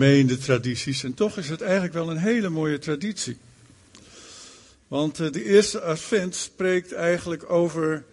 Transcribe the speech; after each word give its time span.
mee 0.00 0.18
in 0.18 0.26
de 0.26 0.38
tradities. 0.38 1.02
En 1.02 1.14
toch 1.14 1.36
is 1.36 1.48
het 1.48 1.60
eigenlijk 1.60 1.92
wel 1.92 2.10
een 2.10 2.16
hele 2.16 2.48
mooie 2.48 2.78
traditie. 2.78 3.36
Want 4.88 5.20
eh, 5.20 5.32
de 5.32 5.44
eerste 5.44 5.80
advent 5.80 6.34
spreekt 6.34 6.92
eigenlijk 6.92 7.50
over 7.50 8.04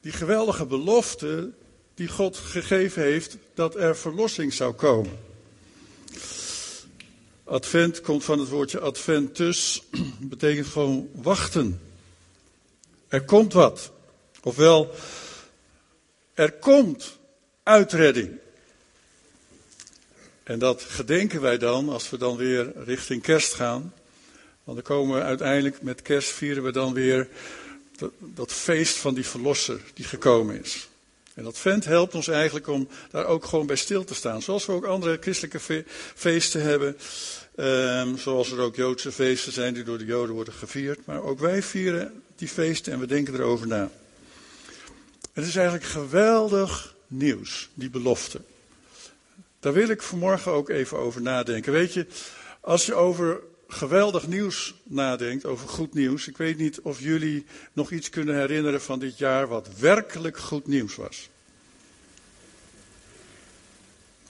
die 0.00 0.12
geweldige 0.12 0.66
belofte 0.66 1.52
die 1.94 2.08
God 2.08 2.36
gegeven 2.36 3.02
heeft 3.02 3.36
dat 3.54 3.76
er 3.76 3.96
verlossing 3.96 4.52
zou 4.52 4.72
komen. 4.72 5.18
Advent 7.44 8.00
komt 8.00 8.24
van 8.24 8.38
het 8.38 8.48
woordje 8.48 8.80
adventus, 8.80 9.82
betekent 10.34 10.66
gewoon 10.66 11.08
wachten. 11.12 11.80
Er 13.08 13.24
komt 13.24 13.52
wat. 13.52 13.92
Ofwel, 14.42 14.94
er 16.32 16.52
komt 16.52 17.18
uitredding. 17.62 18.42
En 20.44 20.58
dat 20.58 20.82
gedenken 20.82 21.40
wij 21.40 21.58
dan 21.58 21.88
als 21.88 22.10
we 22.10 22.18
dan 22.18 22.36
weer 22.36 22.72
richting 22.84 23.22
kerst 23.22 23.54
gaan. 23.54 23.94
Want 24.64 24.76
dan 24.76 24.96
komen 24.96 25.16
we 25.16 25.22
uiteindelijk 25.22 25.82
met 25.82 26.02
kerst 26.02 26.30
vieren 26.30 26.62
we 26.62 26.72
dan 26.72 26.92
weer 26.92 27.28
dat, 28.18 28.52
feest 28.52 28.96
van 28.96 29.14
die 29.14 29.26
verlosser 29.26 29.80
die 29.94 30.04
gekomen 30.04 30.62
is. 30.62 30.88
En 31.34 31.44
dat 31.44 31.58
vent 31.58 31.84
helpt 31.84 32.14
ons 32.14 32.28
eigenlijk 32.28 32.68
om 32.68 32.88
daar 33.10 33.26
ook 33.26 33.44
gewoon 33.44 33.66
bij 33.66 33.76
stil 33.76 34.04
te 34.04 34.14
staan. 34.14 34.42
Zoals 34.42 34.66
we 34.66 34.72
ook 34.72 34.84
andere 34.84 35.18
christelijke 35.20 35.84
feesten 36.14 36.62
hebben. 36.62 36.96
Um, 37.56 38.18
zoals 38.18 38.50
er 38.50 38.58
ook 38.58 38.76
Joodse 38.76 39.12
feesten 39.12 39.52
zijn 39.52 39.74
die 39.74 39.82
door 39.82 39.98
de 39.98 40.04
Joden 40.04 40.34
worden 40.34 40.54
gevierd. 40.54 41.06
Maar 41.06 41.22
ook 41.22 41.38
wij 41.38 41.62
vieren 41.62 42.22
die 42.36 42.48
feesten 42.48 42.92
en 42.92 42.98
we 42.98 43.06
denken 43.06 43.34
erover 43.34 43.66
na. 43.66 43.90
Het 45.32 45.46
is 45.46 45.56
eigenlijk 45.56 45.86
geweldig 45.86 46.94
nieuws, 47.06 47.68
die 47.74 47.90
belofte. 47.90 48.40
Daar 49.64 49.72
wil 49.72 49.88
ik 49.88 50.02
vanmorgen 50.02 50.52
ook 50.52 50.68
even 50.68 50.98
over 50.98 51.22
nadenken. 51.22 51.72
Weet 51.72 51.92
je, 51.92 52.06
als 52.60 52.86
je 52.86 52.94
over 52.94 53.40
geweldig 53.68 54.26
nieuws 54.26 54.74
nadenkt, 54.82 55.44
over 55.44 55.68
goed 55.68 55.94
nieuws. 55.94 56.28
Ik 56.28 56.36
weet 56.36 56.58
niet 56.58 56.80
of 56.80 57.00
jullie 57.00 57.46
nog 57.72 57.90
iets 57.90 58.10
kunnen 58.10 58.36
herinneren 58.36 58.80
van 58.80 58.98
dit 58.98 59.18
jaar 59.18 59.46
wat 59.46 59.68
werkelijk 59.78 60.38
goed 60.38 60.66
nieuws 60.66 60.94
was. 60.94 61.28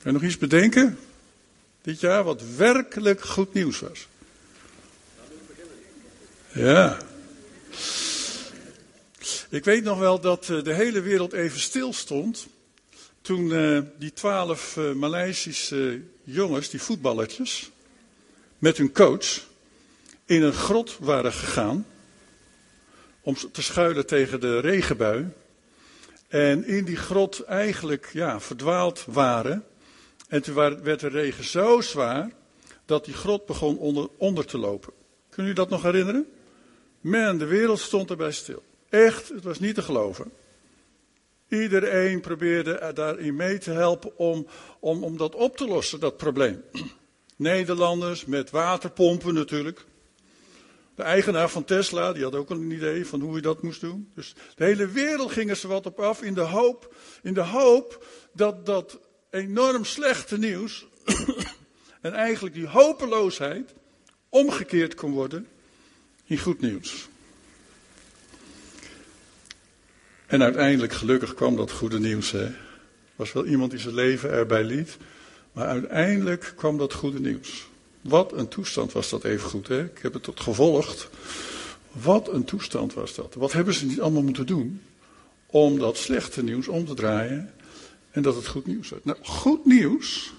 Kan 0.03 0.13
je 0.13 0.13
nog 0.13 0.23
iets 0.23 0.39
bedenken? 0.39 0.99
Dit 1.83 2.01
jaar 2.01 2.25
wat 2.25 2.43
werkelijk 2.57 3.25
goed 3.25 3.55
nieuws 3.55 3.81
was. 3.81 4.09
Ja. 6.53 6.99
Ik 9.49 9.65
weet 9.65 9.85
nog 9.85 9.99
wel 9.99 10.21
dat 10.21 10.49
eh, 10.49 10.63
de 10.63 10.75
hele 10.75 11.01
wereld 11.01 11.33
even 11.33 11.61
stil 11.61 11.93
stond. 11.93 12.47
Toen 13.25 13.51
uh, 13.51 13.81
die 13.99 14.13
twaalf 14.13 14.77
uh, 14.77 14.93
Maleisische 14.93 16.03
jongens, 16.23 16.71
die 16.71 16.83
voetballertjes, 16.83 17.71
met 18.59 18.77
hun 18.77 18.93
coach 18.93 19.47
in 20.25 20.43
een 20.43 20.53
grot 20.53 20.99
waren 20.99 21.33
gegaan. 21.33 21.87
Om 23.21 23.37
te 23.53 23.63
schuilen 23.63 24.07
tegen 24.07 24.41
de 24.41 24.59
regenbui. 24.59 25.29
En 26.29 26.65
in 26.65 26.85
die 26.85 26.97
grot 26.97 27.41
eigenlijk 27.41 28.11
ja, 28.13 28.41
verdwaald 28.41 29.05
waren. 29.07 29.65
En 30.29 30.43
toen 30.43 30.55
werd 30.83 31.01
de 31.01 31.09
regen 31.09 31.45
zo 31.45 31.81
zwaar 31.81 32.31
dat 32.85 33.05
die 33.05 33.15
grot 33.15 33.47
begon 33.47 33.79
onder, 33.79 34.09
onder 34.17 34.47
te 34.47 34.59
lopen. 34.59 34.93
Kunnen 35.31 35.53
jullie 35.53 35.55
dat 35.55 35.71
nog 35.71 35.83
herinneren? 35.83 36.27
Man, 37.01 37.39
de 37.39 37.47
wereld 37.47 37.81
stond 37.81 38.11
erbij 38.11 38.33
stil. 38.33 38.63
Echt, 38.89 39.29
het 39.29 39.45
was 39.45 39.59
niet 39.59 39.75
te 39.75 39.83
geloven. 39.83 40.33
Iedereen 41.63 42.21
probeerde 42.21 42.91
daarin 42.95 43.37
mee 43.37 43.59
te 43.59 43.71
helpen 43.71 44.19
om, 44.19 44.47
om, 44.81 45.05
om 45.05 45.17
dat 45.17 45.35
op 45.35 45.57
te 45.57 45.67
lossen, 45.67 46.01
dat 46.01 46.17
probleem. 46.17 46.63
Nederlanders 47.37 48.25
met 48.25 48.51
waterpompen 48.51 49.35
natuurlijk. 49.35 49.85
De 50.95 51.03
eigenaar 51.03 51.49
van 51.49 51.65
Tesla, 51.65 52.13
die 52.13 52.23
had 52.23 52.35
ook 52.35 52.51
een 52.51 52.71
idee 52.71 53.07
van 53.07 53.21
hoe 53.21 53.35
je 53.35 53.43
dat 53.43 53.63
moest 53.63 53.81
doen. 53.81 54.11
Dus 54.15 54.35
de 54.55 54.65
hele 54.65 54.87
wereld 54.87 55.33
ging 55.33 55.51
er 55.51 55.69
wat 55.69 55.87
op 55.87 56.01
af 56.01 56.23
in 56.23 56.35
de 56.35 56.41
hoop, 56.41 56.95
in 57.23 57.35
de 57.35 57.45
hoop 57.45 58.07
dat 58.33 58.67
dat 58.67 59.01
enorm 59.31 59.85
slechte 59.85 60.39
nieuws 60.39 60.87
en 62.01 62.13
eigenlijk 62.13 62.55
die 62.55 62.69
hopeloosheid 62.69 63.75
omgekeerd 64.29 64.95
kon 64.95 65.13
worden 65.13 65.49
in 66.25 66.39
goed 66.39 66.61
nieuws. 66.61 67.09
En 70.35 70.43
uiteindelijk, 70.43 70.93
gelukkig 70.93 71.35
kwam 71.35 71.57
dat 71.57 71.71
goede 71.71 72.01
nieuws. 72.01 72.33
Er 72.33 72.55
was 73.17 73.33
wel 73.33 73.47
iemand 73.47 73.71
die 73.71 73.81
zijn 73.81 73.95
leven 73.95 74.31
erbij 74.31 74.65
liet. 74.65 74.97
Maar 75.53 75.67
uiteindelijk 75.67 76.53
kwam 76.57 76.79
dat 76.79 76.93
goede 76.93 77.21
nieuws. 77.21 77.69
Wat 78.01 78.33
een 78.33 78.49
toestand 78.49 78.93
was 78.93 79.11
dat 79.11 79.25
even 79.25 79.49
goed, 79.49 79.69
hè? 79.69 79.85
Ik 79.85 79.99
heb 80.03 80.13
het 80.13 80.23
tot 80.23 80.41
gevolgd. 80.41 81.09
Wat 81.93 82.29
een 82.29 82.45
toestand 82.45 82.95
was 82.95 83.15
dat. 83.15 83.35
Wat 83.35 83.53
hebben 83.53 83.75
ze 83.75 83.87
niet 83.87 84.01
allemaal 84.01 84.23
moeten 84.23 84.47
doen 84.47 84.81
om 85.47 85.79
dat 85.79 85.97
slechte 85.97 86.43
nieuws 86.43 86.69
om 86.69 86.87
te 86.87 86.95
draaien 86.95 87.51
en 88.11 88.23
dat 88.23 88.35
het 88.35 88.47
goed 88.47 88.67
nieuws 88.67 88.89
werd. 88.89 89.05
Nou, 89.05 89.19
goed 89.23 89.65
nieuws. 89.65 90.33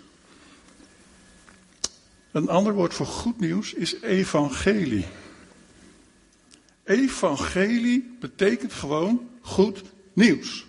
Een 2.32 2.50
ander 2.50 2.74
woord 2.74 2.94
voor 2.94 3.06
goed 3.06 3.40
nieuws 3.40 3.74
is 3.74 4.02
evangelie. 4.02 5.06
Evangelie 6.84 8.16
betekent 8.20 8.74
gewoon 8.74 9.34
goed 9.46 9.82
nieuws. 10.14 10.66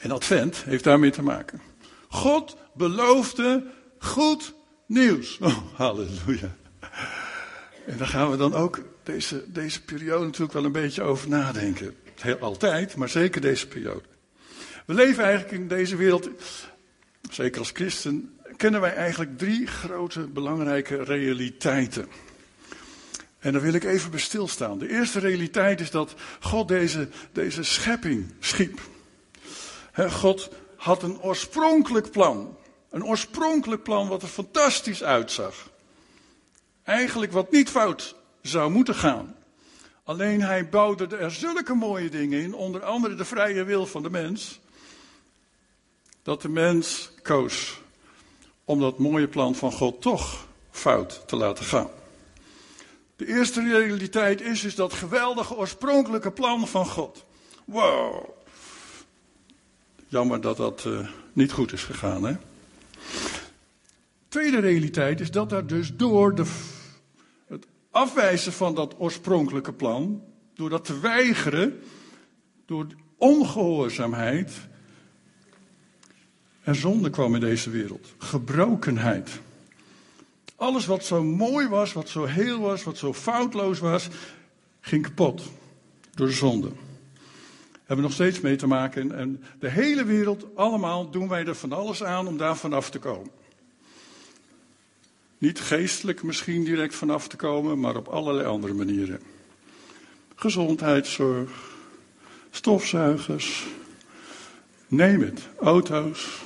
En 0.00 0.10
Advent 0.10 0.64
heeft 0.64 0.84
daarmee 0.84 1.10
te 1.10 1.22
maken. 1.22 1.60
God 2.08 2.56
beloofde 2.74 3.66
goed 3.98 4.54
nieuws. 4.86 5.38
Oh, 5.40 5.56
halleluja. 5.74 6.56
En 7.86 7.96
daar 7.96 8.06
gaan 8.06 8.30
we 8.30 8.36
dan 8.36 8.54
ook 8.54 8.80
deze, 9.02 9.44
deze 9.46 9.82
periode 9.82 10.24
natuurlijk 10.24 10.52
wel 10.52 10.64
een 10.64 10.72
beetje 10.72 11.02
over 11.02 11.28
nadenken. 11.28 11.94
Heel 12.20 12.38
altijd, 12.38 12.96
maar 12.96 13.08
zeker 13.08 13.40
deze 13.40 13.68
periode. 13.68 14.02
We 14.86 14.94
leven 14.94 15.24
eigenlijk 15.24 15.54
in 15.54 15.68
deze 15.68 15.96
wereld, 15.96 16.28
zeker 17.30 17.58
als 17.58 17.70
christen, 17.70 18.38
kennen 18.56 18.80
wij 18.80 18.94
eigenlijk 18.94 19.38
drie 19.38 19.66
grote 19.66 20.20
belangrijke 20.20 21.02
realiteiten. 21.02 22.08
En 23.42 23.52
daar 23.52 23.62
wil 23.62 23.72
ik 23.72 23.84
even 23.84 24.10
bij 24.10 24.20
stilstaan. 24.20 24.78
De 24.78 24.88
eerste 24.88 25.18
realiteit 25.18 25.80
is 25.80 25.90
dat 25.90 26.14
God 26.40 26.68
deze, 26.68 27.08
deze 27.32 27.62
schepping 27.62 28.34
schiep. 28.40 28.80
God 30.10 30.50
had 30.76 31.02
een 31.02 31.20
oorspronkelijk 31.20 32.10
plan. 32.10 32.56
Een 32.90 33.04
oorspronkelijk 33.04 33.82
plan 33.82 34.08
wat 34.08 34.22
er 34.22 34.28
fantastisch 34.28 35.02
uitzag. 35.02 35.70
Eigenlijk 36.82 37.32
wat 37.32 37.50
niet 37.50 37.68
fout 37.68 38.14
zou 38.42 38.70
moeten 38.70 38.94
gaan. 38.94 39.36
Alleen 40.04 40.42
hij 40.42 40.68
bouwde 40.68 41.16
er 41.16 41.30
zulke 41.30 41.74
mooie 41.74 42.10
dingen 42.10 42.40
in, 42.40 42.54
onder 42.54 42.84
andere 42.84 43.14
de 43.14 43.24
vrije 43.24 43.64
wil 43.64 43.86
van 43.86 44.02
de 44.02 44.10
mens, 44.10 44.60
dat 46.22 46.42
de 46.42 46.48
mens 46.48 47.10
koos 47.22 47.80
om 48.64 48.80
dat 48.80 48.98
mooie 48.98 49.28
plan 49.28 49.54
van 49.54 49.72
God 49.72 50.00
toch 50.00 50.46
fout 50.70 51.22
te 51.26 51.36
laten 51.36 51.64
gaan. 51.64 51.90
De 53.22 53.28
eerste 53.28 53.62
realiteit 53.62 54.40
is 54.40 54.60
dus 54.60 54.74
dat 54.74 54.92
geweldige 54.92 55.56
oorspronkelijke 55.56 56.30
plan 56.30 56.68
van 56.68 56.86
God. 56.86 57.24
Wow. 57.64 58.28
Jammer 60.08 60.40
dat 60.40 60.56
dat 60.56 60.84
uh, 60.86 61.08
niet 61.32 61.52
goed 61.52 61.72
is 61.72 61.84
gegaan, 61.84 62.24
hè? 62.24 62.36
Tweede 64.28 64.58
realiteit 64.58 65.20
is 65.20 65.30
dat 65.30 65.52
er 65.52 65.66
dus 65.66 65.96
door 65.96 66.34
de, 66.34 66.44
het 67.46 67.66
afwijzen 67.90 68.52
van 68.52 68.74
dat 68.74 68.94
oorspronkelijke 68.98 69.72
plan, 69.72 70.22
door 70.54 70.70
dat 70.70 70.84
te 70.84 71.00
weigeren, 71.00 71.80
door 72.66 72.86
ongehoorzaamheid, 73.16 74.50
er 76.62 76.74
zonde 76.74 77.10
kwam 77.10 77.34
in 77.34 77.40
deze 77.40 77.70
wereld. 77.70 78.14
Gebrokenheid. 78.18 79.40
Alles 80.62 80.86
wat 80.86 81.04
zo 81.04 81.22
mooi 81.22 81.68
was, 81.68 81.92
wat 81.92 82.08
zo 82.08 82.24
heel 82.24 82.60
was, 82.60 82.82
wat 82.82 82.98
zo 82.98 83.12
foutloos 83.12 83.78
was, 83.78 84.08
ging 84.80 85.02
kapot 85.02 85.42
door 86.14 86.26
de 86.26 86.32
zonde. 86.32 86.70
Hebben 87.72 87.96
we 87.96 88.02
nog 88.02 88.12
steeds 88.12 88.40
mee 88.40 88.56
te 88.56 88.66
maken. 88.66 89.12
En 89.12 89.44
de 89.58 89.68
hele 89.68 90.04
wereld, 90.04 90.46
allemaal 90.54 91.10
doen 91.10 91.28
wij 91.28 91.46
er 91.46 91.54
van 91.54 91.72
alles 91.72 92.04
aan 92.04 92.26
om 92.26 92.36
daar 92.36 92.56
vanaf 92.56 92.90
te 92.90 92.98
komen. 92.98 93.30
Niet 95.38 95.60
geestelijk 95.60 96.22
misschien 96.22 96.64
direct 96.64 96.94
vanaf 96.94 97.28
te 97.28 97.36
komen, 97.36 97.80
maar 97.80 97.96
op 97.96 98.08
allerlei 98.08 98.46
andere 98.46 98.74
manieren. 98.74 99.20
Gezondheidszorg, 100.34 101.50
stofzuigers, 102.50 103.66
neem 104.88 105.20
het, 105.20 105.48
auto's. 105.60 106.42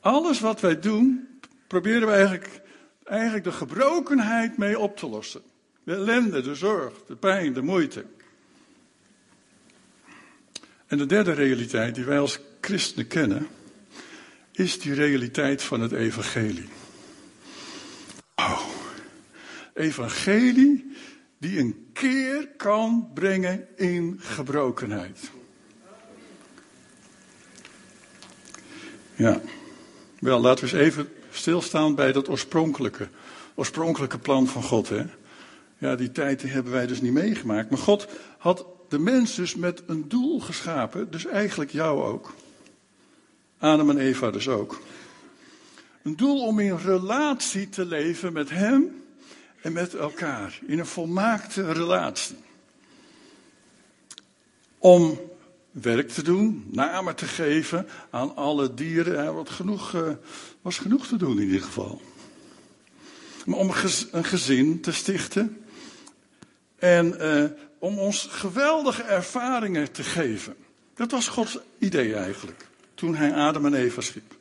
Alles 0.00 0.40
wat 0.40 0.60
wij 0.60 0.80
doen, 0.80 1.28
proberen 1.66 2.06
we 2.06 2.14
eigenlijk 2.14 2.64
eigenlijk 3.06 3.44
de 3.44 3.52
gebrokenheid 3.52 4.56
mee 4.56 4.78
op 4.78 4.96
te 4.96 5.06
lossen. 5.06 5.42
De 5.84 5.94
ellende, 5.94 6.42
de 6.42 6.54
zorg, 6.54 6.92
de 7.06 7.16
pijn, 7.16 7.52
de 7.52 7.62
moeite. 7.62 8.04
En 10.86 10.98
de 10.98 11.06
derde 11.06 11.32
realiteit 11.32 11.94
die 11.94 12.04
wij 12.04 12.18
als 12.18 12.38
christenen 12.60 13.06
kennen, 13.06 13.48
is 14.52 14.78
die 14.78 14.94
realiteit 14.94 15.62
van 15.62 15.80
het 15.80 15.92
evangelie. 15.92 16.68
Oh, 18.34 18.66
evangelie 19.74 20.96
die 21.38 21.58
een 21.58 21.90
keer 21.92 22.48
kan 22.56 23.10
brengen 23.14 23.68
in 23.76 24.16
gebrokenheid. 24.20 25.30
Ja, 29.14 29.40
wel, 30.18 30.40
laten 30.40 30.64
we 30.64 30.70
eens 30.70 30.86
even 30.86 31.08
stilstaan 31.36 31.94
bij 31.94 32.12
dat 32.12 32.28
oorspronkelijke, 32.28 33.08
oorspronkelijke 33.54 34.18
plan 34.18 34.46
van 34.46 34.62
God. 34.62 34.88
Hè? 34.88 35.04
Ja, 35.78 35.96
die 35.96 36.12
tijd 36.12 36.42
hebben 36.42 36.72
wij 36.72 36.86
dus 36.86 37.00
niet 37.00 37.12
meegemaakt. 37.12 37.70
Maar 37.70 37.78
God 37.78 38.06
had 38.38 38.66
de 38.88 38.98
mens 38.98 39.34
dus 39.34 39.54
met 39.54 39.82
een 39.86 40.08
doel 40.08 40.40
geschapen, 40.40 41.10
dus 41.10 41.26
eigenlijk 41.26 41.70
jou 41.70 42.02
ook. 42.02 42.34
Adam 43.58 43.90
en 43.90 43.98
Eva 43.98 44.30
dus 44.30 44.48
ook. 44.48 44.80
Een 46.02 46.16
doel 46.16 46.46
om 46.46 46.60
in 46.60 46.76
relatie 46.76 47.68
te 47.68 47.84
leven 47.84 48.32
met 48.32 48.50
Hem 48.50 49.04
en 49.62 49.72
met 49.72 49.94
elkaar. 49.94 50.58
In 50.66 50.78
een 50.78 50.86
volmaakte 50.86 51.72
relatie. 51.72 52.36
Om 54.78 55.20
werk 55.80 56.08
te 56.08 56.22
doen, 56.22 56.68
namen 56.70 57.14
te 57.14 57.24
geven 57.24 57.88
aan 58.10 58.36
alle 58.36 58.74
dieren. 58.74 59.18
Er 59.18 59.34
was 59.34 59.48
genoeg, 59.48 59.92
uh, 59.92 60.10
was 60.62 60.78
genoeg 60.78 61.06
te 61.06 61.16
doen 61.16 61.40
in 61.40 61.46
ieder 61.46 61.62
geval. 61.62 62.00
Maar 63.46 63.58
om 63.58 63.72
een 64.10 64.24
gezin 64.24 64.80
te 64.80 64.92
stichten. 64.92 65.64
En 66.78 67.14
uh, 67.20 67.44
om 67.78 67.98
ons 67.98 68.28
geweldige 68.30 69.02
ervaringen 69.02 69.92
te 69.92 70.02
geven. 70.02 70.56
Dat 70.94 71.10
was 71.10 71.28
Gods 71.28 71.58
idee 71.78 72.14
eigenlijk. 72.14 72.66
Toen 72.94 73.14
hij 73.14 73.34
Adam 73.34 73.66
en 73.66 73.74
Eva 73.74 74.00
schiep. 74.00 74.34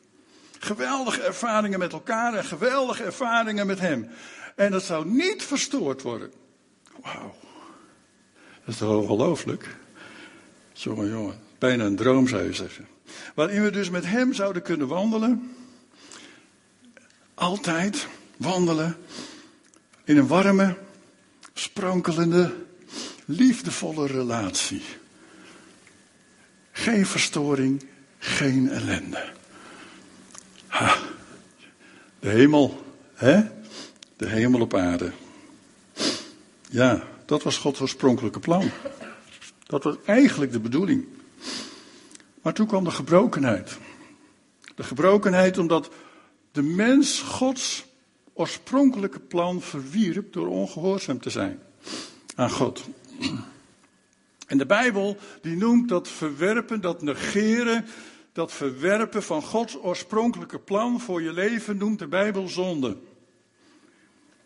Geweldige 0.59 1.21
ervaringen 1.21 1.79
met 1.79 1.93
elkaar 1.93 2.33
en 2.33 2.43
geweldige 2.43 3.03
ervaringen 3.03 3.67
met 3.67 3.79
hem. 3.79 4.09
En 4.55 4.71
dat 4.71 4.83
zou 4.83 5.07
niet 5.07 5.43
verstoord 5.43 6.01
worden. 6.01 6.31
Wauw. 7.01 7.35
Dat 8.65 8.73
is 8.73 8.77
toch 8.77 9.01
ongelooflijk? 9.01 9.75
Jongen, 10.77 11.09
jongen. 11.09 11.39
Bijna 11.57 11.85
een 11.85 11.95
droom 11.95 12.27
zou 12.27 12.43
je 12.43 12.53
zeggen. 12.53 12.87
Waarin 13.35 13.63
we 13.63 13.71
dus 13.71 13.89
met 13.89 14.05
hem 14.05 14.33
zouden 14.33 14.61
kunnen 14.61 14.87
wandelen. 14.87 15.55
Altijd 17.33 18.07
wandelen. 18.37 18.97
In 20.03 20.17
een 20.17 20.27
warme, 20.27 20.77
sprankelende, 21.53 22.55
liefdevolle 23.25 24.07
relatie. 24.07 24.81
Geen 26.71 27.05
verstoring, 27.05 27.85
geen 28.17 28.69
ellende. 28.69 29.33
De 32.19 32.29
hemel, 32.29 32.83
hè? 33.13 33.41
De 34.17 34.27
hemel 34.27 34.61
op 34.61 34.73
aarde. 34.73 35.11
Ja, 36.69 37.03
dat 37.25 37.43
was 37.43 37.57
Gods 37.57 37.79
oorspronkelijke 37.79 38.39
plan. 38.39 38.71
Dat 39.65 39.83
was 39.83 39.95
eigenlijk 40.05 40.51
de 40.51 40.59
bedoeling. 40.59 41.07
Maar 42.41 42.53
toen 42.53 42.67
kwam 42.67 42.83
de 42.83 42.91
gebrokenheid. 42.91 43.77
De 44.75 44.83
gebrokenheid 44.83 45.57
omdat 45.57 45.89
de 46.51 46.61
mens 46.61 47.21
Gods 47.21 47.85
oorspronkelijke 48.33 49.19
plan 49.19 49.61
verwierp 49.61 50.33
door 50.33 50.47
ongehoorzaam 50.47 51.19
te 51.19 51.29
zijn 51.29 51.59
aan 52.35 52.49
God. 52.49 52.83
En 54.47 54.57
de 54.57 54.65
Bijbel 54.65 55.17
die 55.41 55.55
noemt 55.55 55.89
dat 55.89 56.07
verwerpen, 56.07 56.81
dat 56.81 57.01
negeren, 57.01 57.85
dat 58.31 58.51
verwerpen 58.51 59.23
van 59.23 59.41
Gods 59.41 59.77
oorspronkelijke 59.77 60.59
plan 60.59 60.99
voor 61.01 61.21
je 61.21 61.33
leven, 61.33 61.77
noemt 61.77 61.99
de 61.99 62.07
Bijbel 62.07 62.47
zonde. 62.47 62.97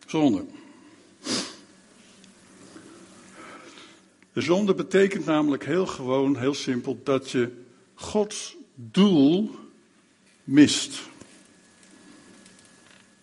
Zonde. 0.05 0.45
De 4.33 4.41
zonde 4.41 4.75
betekent 4.75 5.25
namelijk 5.25 5.65
heel 5.65 5.85
gewoon, 5.85 6.37
heel 6.37 6.53
simpel, 6.53 6.99
dat 7.03 7.31
je 7.31 7.51
Gods 7.93 8.55
doel 8.75 9.55
mist. 10.43 11.01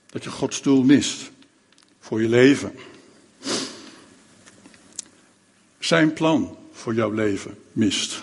Dat 0.06 0.24
je 0.24 0.30
Gods 0.30 0.62
doel 0.62 0.82
mist 0.82 1.30
voor 1.98 2.22
je 2.22 2.28
leven. 2.28 2.72
Zijn 5.78 6.12
plan 6.12 6.56
voor 6.72 6.94
jouw 6.94 7.10
leven 7.10 7.58
mist. 7.72 8.22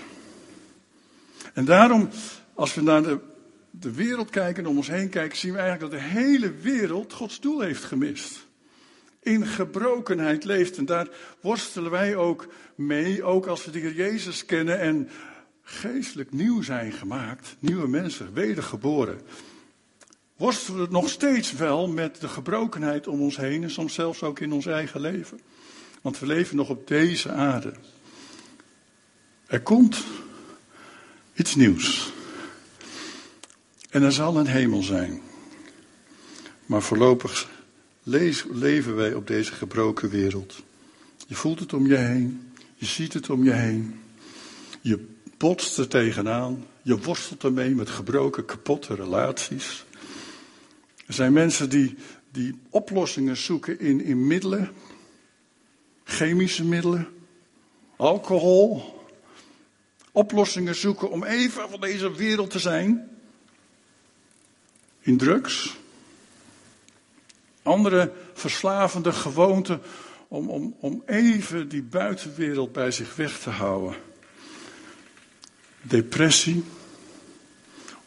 En 1.54 1.66
daarom, 1.66 2.10
als 2.54 2.74
we 2.74 2.82
naar 2.82 3.04
de, 3.04 3.20
de 3.70 3.92
wereld 3.92 4.30
kijken 4.30 4.64
en 4.64 4.70
om 4.70 4.78
ons 4.78 4.88
heen 4.88 5.10
kijken, 5.10 5.38
zien 5.38 5.52
we 5.52 5.58
eigenlijk 5.58 5.92
dat 5.92 6.02
de 6.02 6.08
hele 6.08 6.52
wereld 6.52 7.14
Gods 7.14 7.40
doel 7.40 7.60
heeft 7.60 7.84
gemist 7.84 8.46
in 9.24 9.46
gebrokenheid 9.46 10.44
leeft. 10.44 10.78
En 10.78 10.86
daar 10.86 11.08
worstelen 11.42 11.92
wij 11.92 12.16
ook 12.16 12.48
mee, 12.76 13.24
ook 13.24 13.46
als 13.46 13.66
we 13.66 13.72
de 13.72 13.80
Heer 13.80 13.94
Jezus 13.94 14.46
kennen 14.46 14.80
en 14.80 15.10
geestelijk 15.64 16.32
nieuw 16.32 16.62
zijn 16.62 16.92
gemaakt, 16.92 17.56
nieuwe 17.60 17.88
mensen, 17.88 18.34
wedergeboren. 18.34 19.22
Worstelen 20.38 20.86
we 20.86 20.92
nog 20.92 21.10
steeds 21.10 21.54
wel 21.54 21.88
met 21.88 22.22
de 22.22 22.28
gebrokenheid 22.28 23.08
om 23.08 23.22
ons 23.22 23.38
heen 23.38 23.64
en 23.64 23.72
soms 23.72 23.94
zelfs 23.94 24.24
ook 24.24 24.40
in 24.40 24.52
ons 24.52 24.66
eigen 24.66 25.02
leven. 25.02 25.40
Want 26.02 26.20
we 26.20 26.26
leven 26.26 26.56
nog 26.56 26.70
op 26.70 26.88
deze 26.88 27.32
aarde. 27.32 27.74
Er 29.46 29.62
komt 29.62 30.04
iets 31.34 31.56
nieuws. 31.56 32.12
En 33.90 34.04
er 34.04 34.12
zal 34.12 34.38
een 34.38 34.48
hemel 34.48 34.84
zijn. 34.84 35.22
Maar 36.66 36.82
voorlopig 36.82 37.50
leven 38.04 38.96
wij 38.96 39.14
op 39.14 39.28
deze 39.28 39.52
gebroken 39.52 40.10
wereld. 40.10 40.64
Je 41.28 41.36
voelt 41.36 41.60
het 41.60 41.74
om 41.74 41.88
je 41.88 41.96
heen, 41.96 42.52
je 42.76 42.86
ziet 42.86 43.14
het 43.14 43.30
om 43.30 43.44
je 43.44 43.52
heen. 43.52 44.00
Je 44.82 45.06
botst 45.38 45.78
er 45.78 45.88
tegenaan, 45.88 46.66
je 46.82 46.98
worstelt 46.98 47.44
ermee 47.44 47.76
met 47.76 47.90
gebroken, 47.90 48.46
kapotte 48.46 48.96
relaties. 48.96 49.86
Er 51.06 51.14
zijn 51.14 51.34
mensen 51.34 51.70
die, 51.70 51.96
die 52.32 52.60
oplossingen 52.70 53.38
zoeken 53.38 53.80
in, 53.80 54.02
in 54.02 54.28
middelen, 54.28 54.72
chemische 56.04 56.66
middelen, 56.66 57.08
alcohol. 57.96 59.02
Oplossingen 60.12 60.76
zoeken 60.76 61.10
om 61.10 61.24
even 61.24 61.70
van 61.70 61.82
deze 61.82 62.16
wereld 62.16 62.50
te 62.50 62.60
zijn. 62.60 63.10
In 65.00 65.18
drugs. 65.18 65.82
Andere 67.64 68.12
verslavende 68.34 69.12
gewoonten 69.12 69.82
om, 70.28 70.50
om, 70.50 70.76
om 70.80 71.04
even 71.06 71.70
die 71.70 71.84
buitenwereld 71.84 72.72
bij 72.72 72.92
zich 72.92 73.16
weg 73.16 73.40
te 73.40 73.50
houden. 73.50 73.96
Depressie. 75.82 76.64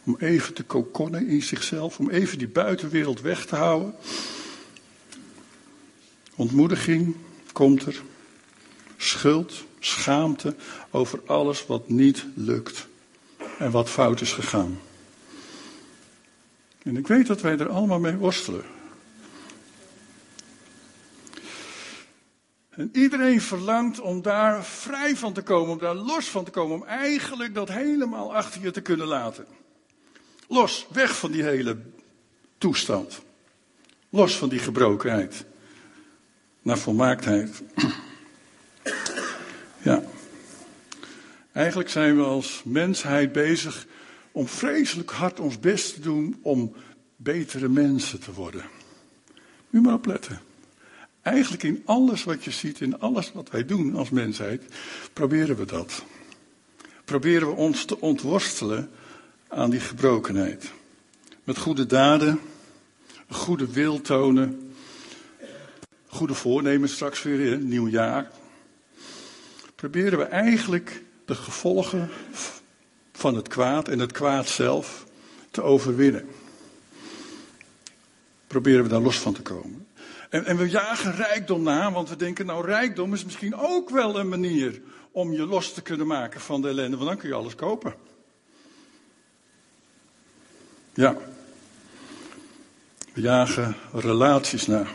Om 0.05 0.17
even 0.19 0.55
te 0.55 0.63
kokonnen 0.63 1.29
in 1.29 1.43
zichzelf, 1.43 1.99
om 1.99 2.11
even 2.11 2.39
die 2.39 2.49
buitenwereld 2.49 3.21
weg 3.21 3.47
te 3.47 3.57
houden. 3.57 3.95
Ontmoediging 6.35 7.17
komt 7.53 7.87
er. 7.87 8.03
Schuld, 8.97 9.65
schaamte 9.81 10.55
over 10.91 11.21
alles 11.27 11.67
wat 11.67 11.89
niet 11.89 12.27
lukt 12.35 12.87
en 13.59 13.71
wat 13.71 13.91
fout 13.91 14.21
is 14.21 14.33
gegaan. 14.33 14.81
En 16.83 16.97
ik 16.97 17.07
weet 17.07 17.27
dat 17.27 17.41
wij 17.41 17.59
er 17.59 17.69
allemaal 17.69 18.01
mee 18.01 18.17
worstelen. 18.17 18.76
En 22.77 22.91
iedereen 22.93 23.41
verlangt 23.41 24.01
om 24.01 24.23
daar 24.23 24.65
vrij 24.65 25.17
van 25.17 25.33
te 25.33 25.43
komen, 25.43 25.73
om 25.73 25.79
daar 25.79 25.95
los 25.95 26.29
van 26.29 26.45
te 26.45 26.51
komen, 26.51 26.77
om 26.77 26.85
eigenlijk 26.85 27.55
dat 27.55 27.69
helemaal 27.69 28.35
achter 28.35 28.63
je 28.63 28.71
te 28.71 28.81
kunnen 28.81 29.07
laten. 29.07 29.47
Los, 30.49 30.87
weg 30.93 31.19
van 31.19 31.31
die 31.31 31.43
hele 31.43 31.79
toestand. 32.59 33.23
Los 34.09 34.37
van 34.37 34.49
die 34.49 34.59
gebrokenheid. 34.59 35.45
Naar 36.63 36.79
volmaaktheid. 36.79 37.63
Ja. 39.83 40.03
Eigenlijk 41.53 41.89
zijn 41.89 42.17
we 42.17 42.23
als 42.23 42.63
mensheid 42.65 43.33
bezig 43.33 43.87
om 44.33 44.47
vreselijk 44.49 45.11
hard 45.11 45.41
ons 45.41 45.61
best 45.61 45.95
te 45.95 46.01
doen 46.01 46.39
om 46.43 46.75
betere 47.17 47.69
mensen 47.69 48.21
te 48.21 48.33
worden. 48.33 48.65
Moet 49.71 49.83
maar 49.83 49.95
opletten. 49.95 50.41
Eigenlijk 51.27 51.63
in 51.63 51.83
alles 51.85 52.25
wat 52.25 52.45
je 52.45 52.51
ziet, 52.51 52.81
in 52.81 52.99
alles 53.01 53.33
wat 53.33 53.51
wij 53.51 53.65
doen 53.65 53.95
als 53.95 54.11
mensheid, 54.11 54.63
proberen 55.13 55.57
we 55.57 55.65
dat. 55.65 56.05
Proberen 57.05 57.49
we 57.49 57.55
ons 57.55 57.85
te 57.85 58.01
ontworstelen 58.01 58.91
aan 59.49 59.71
die 59.71 59.81
gebrokenheid. 59.81 60.73
Met 61.45 61.59
goede 61.59 61.87
daden, 61.87 62.41
goede 63.29 63.73
wil 63.73 64.01
tonen, 64.01 64.75
goede 66.07 66.35
voornemens 66.35 66.93
straks 66.93 67.23
weer, 67.23 67.53
een 67.53 67.69
nieuw 67.69 67.89
jaar. 67.89 68.31
Proberen 69.75 70.19
we 70.19 70.25
eigenlijk 70.25 71.03
de 71.25 71.35
gevolgen 71.35 72.11
van 73.13 73.35
het 73.35 73.49
kwaad 73.49 73.89
en 73.89 73.99
het 73.99 74.13
kwaad 74.13 74.49
zelf 74.49 75.07
te 75.51 75.63
overwinnen. 75.63 76.29
Proberen 78.47 78.83
we 78.83 78.89
daar 78.89 79.01
los 79.01 79.19
van 79.19 79.33
te 79.33 79.43
komen. 79.43 79.87
En, 80.31 80.45
en 80.45 80.57
we 80.57 80.69
jagen 80.69 81.17
rijkdom 81.17 81.63
na, 81.63 81.93
want 81.93 82.09
we 82.09 82.17
denken, 82.17 82.47
nou, 82.47 82.67
rijkdom 82.67 83.15
is 83.15 83.25
misschien 83.25 83.55
ook 83.55 83.91
wel 83.91 84.19
een 84.19 84.29
manier 84.29 84.81
om 85.11 85.33
je 85.33 85.47
los 85.47 85.73
te 85.73 85.83
kunnen 85.83 86.07
maken 86.07 86.41
van 86.41 86.63
de 86.63 86.69
ellende, 86.69 86.97
want 86.97 87.09
dan 87.09 87.19
kun 87.19 87.29
je 87.29 87.35
alles 87.35 87.55
kopen. 87.55 87.95
Ja. 90.95 91.17
We 93.13 93.21
jagen 93.21 93.77
relaties 93.93 94.67
na. 94.67 94.87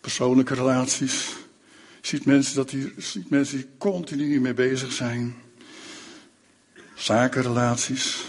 Persoonlijke 0.00 0.54
relaties. 0.54 1.36
Je 2.00 2.08
ziet 2.08 2.24
mensen, 2.24 2.54
dat 2.54 2.70
die, 2.70 2.94
ziet 2.96 3.30
mensen 3.30 3.78
continu 3.78 4.40
mee 4.40 4.54
bezig 4.54 4.92
zijn. 4.92 5.34
Zakenrelaties. 6.94 8.24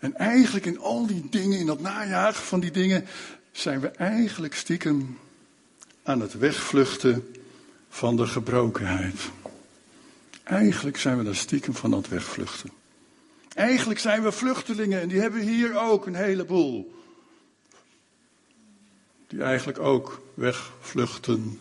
En 0.00 0.16
eigenlijk 0.16 0.66
in 0.66 0.78
al 0.78 1.06
die 1.06 1.26
dingen, 1.30 1.58
in 1.58 1.66
dat 1.66 1.80
najagen 1.80 2.44
van 2.44 2.60
die 2.60 2.70
dingen, 2.70 3.06
zijn 3.58 3.80
we 3.80 3.88
eigenlijk 3.88 4.54
stiekem 4.54 5.18
aan 6.02 6.20
het 6.20 6.38
wegvluchten 6.38 7.34
van 7.88 8.16
de 8.16 8.26
gebrokenheid. 8.26 9.30
Eigenlijk 10.42 10.96
zijn 10.96 11.18
we 11.18 11.24
daar 11.24 11.34
stiekem 11.34 11.74
van 11.74 11.92
aan 11.92 11.98
het 11.98 12.08
wegvluchten. 12.08 12.70
Eigenlijk 13.54 14.00
zijn 14.00 14.22
we 14.22 14.32
vluchtelingen 14.32 15.00
en 15.00 15.08
die 15.08 15.20
hebben 15.20 15.40
hier 15.40 15.78
ook 15.78 16.06
een 16.06 16.14
heleboel. 16.14 17.02
Die 19.26 19.42
eigenlijk 19.42 19.78
ook 19.78 20.22
wegvluchten 20.34 21.60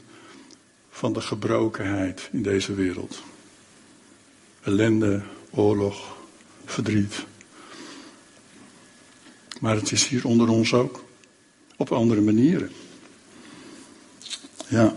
van 0.89 1.13
de 1.13 1.21
gebrokenheid 1.21 2.29
in 2.31 2.43
deze 2.43 2.73
wereld. 2.73 3.23
Ellende, 4.61 5.23
oorlog, 5.49 6.17
verdriet. 6.65 7.25
Maar 9.59 9.75
het 9.75 9.91
is 9.91 10.07
hier 10.07 10.25
onder 10.25 10.49
ons 10.49 10.73
ook. 10.73 11.05
Op 11.77 11.91
andere 11.91 12.21
manieren. 12.21 12.71
Ja. 14.67 14.95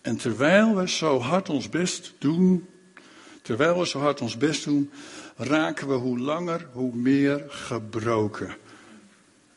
En 0.00 0.16
terwijl 0.16 0.74
we 0.76 0.88
zo 0.88 1.18
hard 1.18 1.48
ons 1.48 1.68
best 1.68 2.14
doen, 2.18 2.66
terwijl 3.42 3.78
we 3.78 3.86
zo 3.86 3.98
hard 3.98 4.20
ons 4.20 4.36
best 4.36 4.64
doen, 4.64 4.90
raken 5.36 5.88
we 5.88 5.94
hoe 5.94 6.18
langer, 6.18 6.68
hoe 6.72 6.94
meer 6.94 7.44
gebroken. 7.48 8.56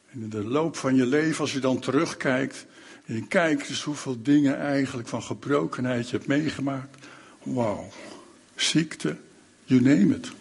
En 0.09 0.21
in 0.21 0.29
de 0.29 0.43
loop 0.43 0.75
van 0.75 0.95
je 0.95 1.05
leven, 1.05 1.41
als 1.41 1.53
je 1.53 1.59
dan 1.59 1.79
terugkijkt, 1.79 2.65
en 3.05 3.15
je 3.15 3.27
kijkt 3.27 3.67
dus 3.67 3.83
hoeveel 3.83 4.21
dingen 4.21 4.57
eigenlijk 4.57 5.07
van 5.07 5.23
gebrokenheid 5.23 6.09
je 6.09 6.15
hebt 6.15 6.27
meegemaakt. 6.27 7.05
Wauw, 7.43 7.89
ziekte, 8.55 9.17
you 9.63 9.81
name 9.81 10.15
it. 10.15 10.31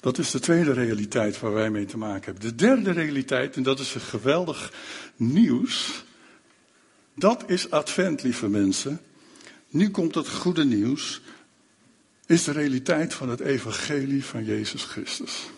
Dat 0.00 0.18
is 0.18 0.30
de 0.30 0.40
tweede 0.40 0.72
realiteit 0.72 1.40
waar 1.40 1.52
wij 1.52 1.70
mee 1.70 1.84
te 1.84 1.98
maken 1.98 2.24
hebben. 2.24 2.42
De 2.42 2.54
derde 2.54 2.90
realiteit, 2.90 3.56
en 3.56 3.62
dat 3.62 3.78
is 3.80 3.94
een 3.94 4.00
geweldig 4.00 4.72
nieuws. 5.16 6.04
Dat 7.14 7.44
is 7.46 7.70
Advent, 7.70 8.22
lieve 8.22 8.48
mensen. 8.48 9.00
Nu 9.68 9.90
komt 9.90 10.14
het 10.14 10.28
goede 10.28 10.64
nieuws. 10.64 11.20
Is 12.26 12.44
de 12.44 12.52
realiteit 12.52 13.14
van 13.14 13.28
het 13.28 13.40
evangelie 13.40 14.24
van 14.24 14.44
Jezus 14.44 14.82
Christus. 14.82 15.50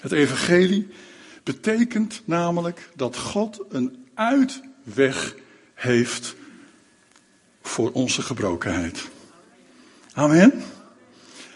Het 0.00 0.12
evangelie 0.12 0.88
betekent 1.42 2.22
namelijk 2.24 2.88
dat 2.94 3.16
God 3.16 3.60
een 3.68 4.06
uitweg 4.14 5.34
heeft 5.74 6.34
voor 7.62 7.92
onze 7.92 8.22
gebrokenheid. 8.22 9.08
Amen. 10.12 10.62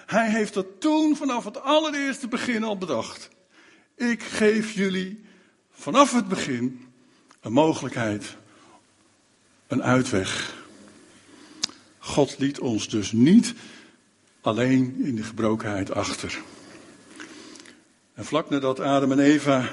Hij 0.06 0.30
heeft 0.30 0.54
dat 0.54 0.66
toen 0.78 1.16
vanaf 1.16 1.44
het 1.44 1.60
allereerste 1.60 2.28
begin 2.28 2.64
al 2.64 2.78
bedacht. 2.78 3.28
Ik 3.94 4.22
geef 4.22 4.72
jullie 4.72 5.25
vanaf 5.70 6.12
het 6.12 6.28
begin 6.28 6.88
een 7.40 7.52
mogelijkheid, 7.52 8.36
een 9.66 9.82
uitweg. 9.82 10.54
God 11.98 12.38
liet 12.38 12.60
ons 12.60 12.88
dus 12.88 13.12
niet 13.12 13.54
alleen 14.40 14.96
in 14.98 15.16
de 15.16 15.22
gebrokenheid 15.22 15.90
achter. 15.90 16.38
En 18.14 18.25
vlak 18.25 18.50
nadat 18.50 18.80
Adam 18.80 19.12
en 19.12 19.18
Eva 19.18 19.70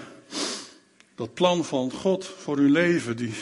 dat 1.15 1.33
plan 1.33 1.65
van 1.65 1.91
God 1.91 2.25
voor 2.25 2.57
hun 2.57 2.71
leven, 2.71 3.17
die, 3.17 3.33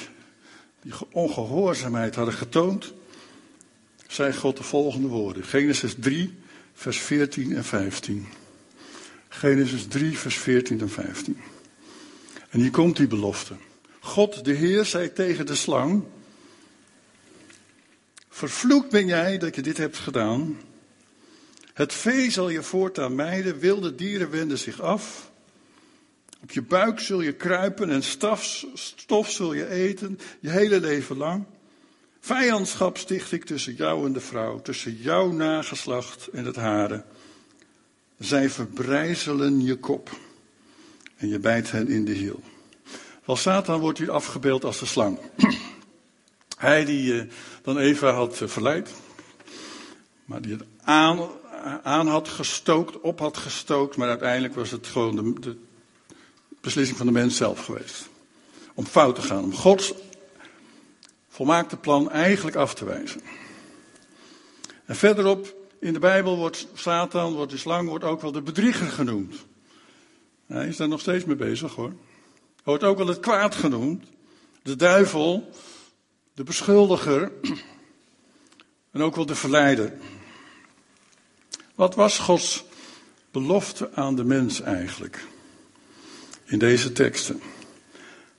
die 0.81 0.93
ongehoorzaamheid 1.11 2.15
hadden 2.15 2.33
getoond, 2.33 2.93
zei 4.07 4.33
God 4.33 4.57
de 4.57 4.63
volgende 4.63 5.07
woorden. 5.07 5.43
Genesis 5.43 5.95
3, 5.99 6.37
vers 6.73 6.99
14 6.99 7.55
en 7.55 7.63
15. 7.63 8.27
Genesis 9.27 9.87
3, 9.87 10.17
vers 10.17 10.37
14 10.37 10.81
en 10.81 10.89
15. 10.89 11.37
En 12.49 12.59
hier 12.59 12.71
komt 12.71 12.97
die 12.97 13.07
belofte. 13.07 13.53
God, 13.99 14.45
de 14.45 14.53
Heer, 14.53 14.85
zei 14.85 15.13
tegen 15.13 15.45
de 15.45 15.55
slang: 15.55 16.03
Vervloekt 18.29 18.89
ben 18.89 19.07
jij 19.07 19.37
dat 19.37 19.55
je 19.55 19.61
dit 19.61 19.77
hebt 19.77 19.97
gedaan. 19.97 20.59
Het 21.73 21.93
vee 21.93 22.31
zal 22.31 22.49
je 22.49 22.63
voortaan 22.63 23.15
mijden, 23.15 23.59
wilde 23.59 23.95
dieren 23.95 24.29
wenden 24.29 24.57
zich 24.57 24.81
af. 24.81 25.31
Op 26.41 26.51
je 26.51 26.61
buik 26.61 26.99
zul 26.99 27.21
je 27.21 27.33
kruipen 27.33 27.89
en 27.89 28.03
stof 28.03 29.31
zul 29.31 29.53
je 29.53 29.69
eten, 29.69 30.19
je 30.39 30.49
hele 30.49 30.79
leven 30.79 31.17
lang. 31.17 31.45
Vijandschap 32.23 32.97
sticht 32.97 33.31
ik 33.31 33.45
tussen 33.45 33.75
jou 33.75 34.05
en 34.05 34.13
de 34.13 34.19
vrouw, 34.19 34.61
tussen 34.61 34.95
jouw 34.95 35.31
nageslacht 35.31 36.27
en 36.27 36.45
het 36.45 36.55
hare. 36.55 37.03
Zij 38.19 38.49
verbrijzelen 38.49 39.61
je 39.61 39.75
kop 39.75 40.09
en 41.17 41.27
je 41.27 41.39
bijt 41.39 41.71
hen 41.71 41.87
in 41.87 42.05
de 42.05 42.11
hiel. 42.11 42.43
Wel, 43.25 43.35
Satan 43.35 43.79
wordt 43.79 43.97
hier 43.97 44.11
afgebeeld 44.11 44.63
als 44.63 44.79
de 44.79 44.85
slang. 44.85 45.19
Hij 46.57 46.85
die 46.85 47.13
uh, 47.13 47.23
dan 47.61 47.77
Eva 47.77 48.11
had 48.11 48.41
uh, 48.41 48.47
verleid, 48.47 48.89
maar 50.25 50.41
die 50.41 50.51
het 50.51 50.63
aan, 50.83 51.29
aan 51.83 52.07
had 52.07 52.27
gestookt, 52.27 52.99
op 52.99 53.19
had 53.19 53.37
gestookt, 53.37 53.97
maar 53.97 54.09
uiteindelijk 54.09 54.55
was 54.55 54.71
het 54.71 54.87
gewoon 54.87 55.15
de, 55.15 55.39
de 55.39 55.57
beslissing 56.61 56.97
van 56.97 57.05
de 57.05 57.11
mens 57.11 57.37
zelf 57.37 57.65
geweest. 57.65 58.09
Om 58.73 58.85
fout 58.85 59.15
te 59.15 59.21
gaan, 59.21 59.43
om 59.43 59.53
Gods 59.53 59.93
volmaakte 61.41 61.77
plan 61.77 62.11
eigenlijk 62.11 62.55
af 62.55 62.73
te 62.73 62.85
wijzen. 62.85 63.21
En 64.85 64.95
verderop 64.95 65.55
in 65.79 65.93
de 65.93 65.99
Bijbel 65.99 66.37
wordt 66.37 66.67
Satan, 66.73 67.33
wordt 67.33 67.51
de 67.51 67.57
slang, 67.57 67.89
wordt 67.89 68.03
ook 68.03 68.21
wel 68.21 68.31
de 68.31 68.41
bedrieger 68.41 68.87
genoemd. 68.87 69.45
Hij 70.47 70.67
is 70.67 70.77
daar 70.77 70.87
nog 70.87 70.99
steeds 70.99 71.25
mee 71.25 71.35
bezig 71.35 71.75
hoor. 71.75 71.93
Wordt 72.63 72.83
ook 72.83 72.97
wel 72.97 73.07
het 73.07 73.19
kwaad 73.19 73.55
genoemd. 73.55 74.05
De 74.63 74.75
duivel, 74.75 75.49
de 76.33 76.43
beschuldiger 76.43 77.31
en 78.93 79.01
ook 79.01 79.15
wel 79.15 79.25
de 79.25 79.35
verleider. 79.35 79.93
Wat 81.75 81.95
was 81.95 82.19
Gods 82.19 82.63
belofte 83.31 83.93
aan 83.93 84.15
de 84.15 84.23
mens 84.23 84.61
eigenlijk 84.61 85.25
in 86.45 86.59
deze 86.59 86.91
teksten? 86.91 87.41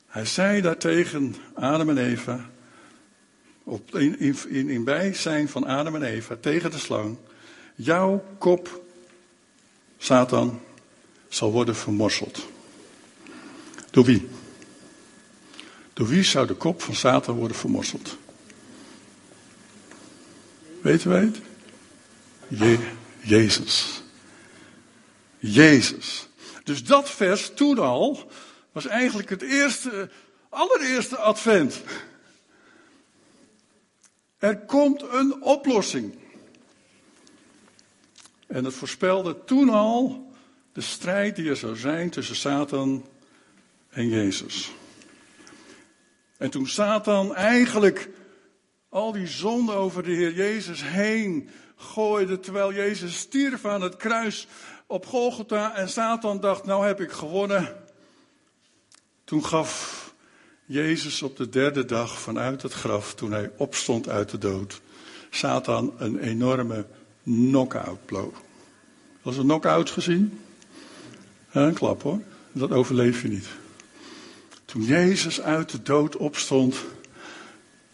Hij 0.06 0.24
zei 0.24 0.60
daartegen 0.60 1.34
Adam 1.54 1.88
en 1.88 1.98
Eva, 1.98 2.50
op, 3.64 3.96
in, 3.96 4.18
in, 4.48 4.68
in 4.68 4.84
bijzijn 4.84 5.48
van 5.48 5.66
Adam 5.66 5.94
en 5.94 6.02
Eva, 6.02 6.36
tegen 6.40 6.70
de 6.70 6.78
slang, 6.78 7.16
jouw 7.74 8.24
kop, 8.38 8.82
Satan, 9.98 10.60
zal 11.28 11.52
worden 11.52 11.76
vermorseld. 11.76 12.46
Door 13.90 14.04
wie? 14.04 14.28
Door 15.92 16.06
wie 16.06 16.22
zou 16.22 16.46
de 16.46 16.54
kop 16.54 16.82
van 16.82 16.94
Satan 16.94 17.36
worden 17.36 17.56
vermorseld? 17.56 18.16
Weten 20.80 21.10
wij 21.10 21.20
het? 21.20 21.40
Je, 22.48 22.78
Jezus. 23.20 24.02
Jezus. 25.38 26.28
Dus 26.64 26.84
dat 26.84 27.10
vers 27.10 27.50
toen 27.54 27.78
al 27.78 28.30
was 28.72 28.86
eigenlijk 28.86 29.30
het 29.30 29.42
eerste, 29.42 30.10
allereerste 30.48 31.16
advent. 31.16 31.80
Er 34.42 34.58
komt 34.58 35.02
een 35.02 35.42
oplossing. 35.42 36.14
En 38.46 38.64
het 38.64 38.74
voorspelde 38.74 39.44
toen 39.44 39.68
al 39.68 40.30
de 40.72 40.80
strijd 40.80 41.36
die 41.36 41.48
er 41.48 41.56
zou 41.56 41.76
zijn 41.76 42.10
tussen 42.10 42.36
Satan 42.36 43.06
en 43.88 44.08
Jezus. 44.08 44.72
En 46.36 46.50
toen 46.50 46.66
Satan 46.66 47.34
eigenlijk 47.34 48.08
al 48.88 49.12
die 49.12 49.26
zonde 49.26 49.72
over 49.72 50.02
de 50.02 50.12
Heer 50.12 50.32
Jezus 50.32 50.82
heen 50.82 51.48
gooide, 51.76 52.40
terwijl 52.40 52.72
Jezus 52.72 53.18
stierf 53.18 53.64
aan 53.64 53.82
het 53.82 53.96
kruis 53.96 54.46
op 54.86 55.06
Golgotha 55.06 55.74
en 55.74 55.88
Satan 55.88 56.40
dacht, 56.40 56.64
nou 56.64 56.86
heb 56.86 57.00
ik 57.00 57.10
gewonnen. 57.10 57.76
Toen 59.24 59.44
gaf 59.44 60.01
Jezus 60.66 61.22
op 61.22 61.36
de 61.36 61.48
derde 61.48 61.84
dag 61.84 62.20
vanuit 62.20 62.62
het 62.62 62.72
graf, 62.72 63.14
toen 63.14 63.32
hij 63.32 63.50
opstond 63.56 64.08
uit 64.08 64.30
de 64.30 64.38
dood, 64.38 64.80
Satan 65.30 65.92
een 65.98 66.18
enorme 66.18 66.86
knock-out 67.24 68.06
blow. 68.06 68.34
Was 69.22 69.36
een 69.36 69.42
knock-out 69.42 69.90
gezien? 69.90 70.40
een 71.52 71.74
klap 71.74 72.02
hoor. 72.02 72.20
Dat 72.52 72.70
overleef 72.70 73.22
je 73.22 73.28
niet. 73.28 73.46
Toen 74.64 74.84
Jezus 74.84 75.40
uit 75.40 75.70
de 75.70 75.82
dood 75.82 76.16
opstond, 76.16 76.76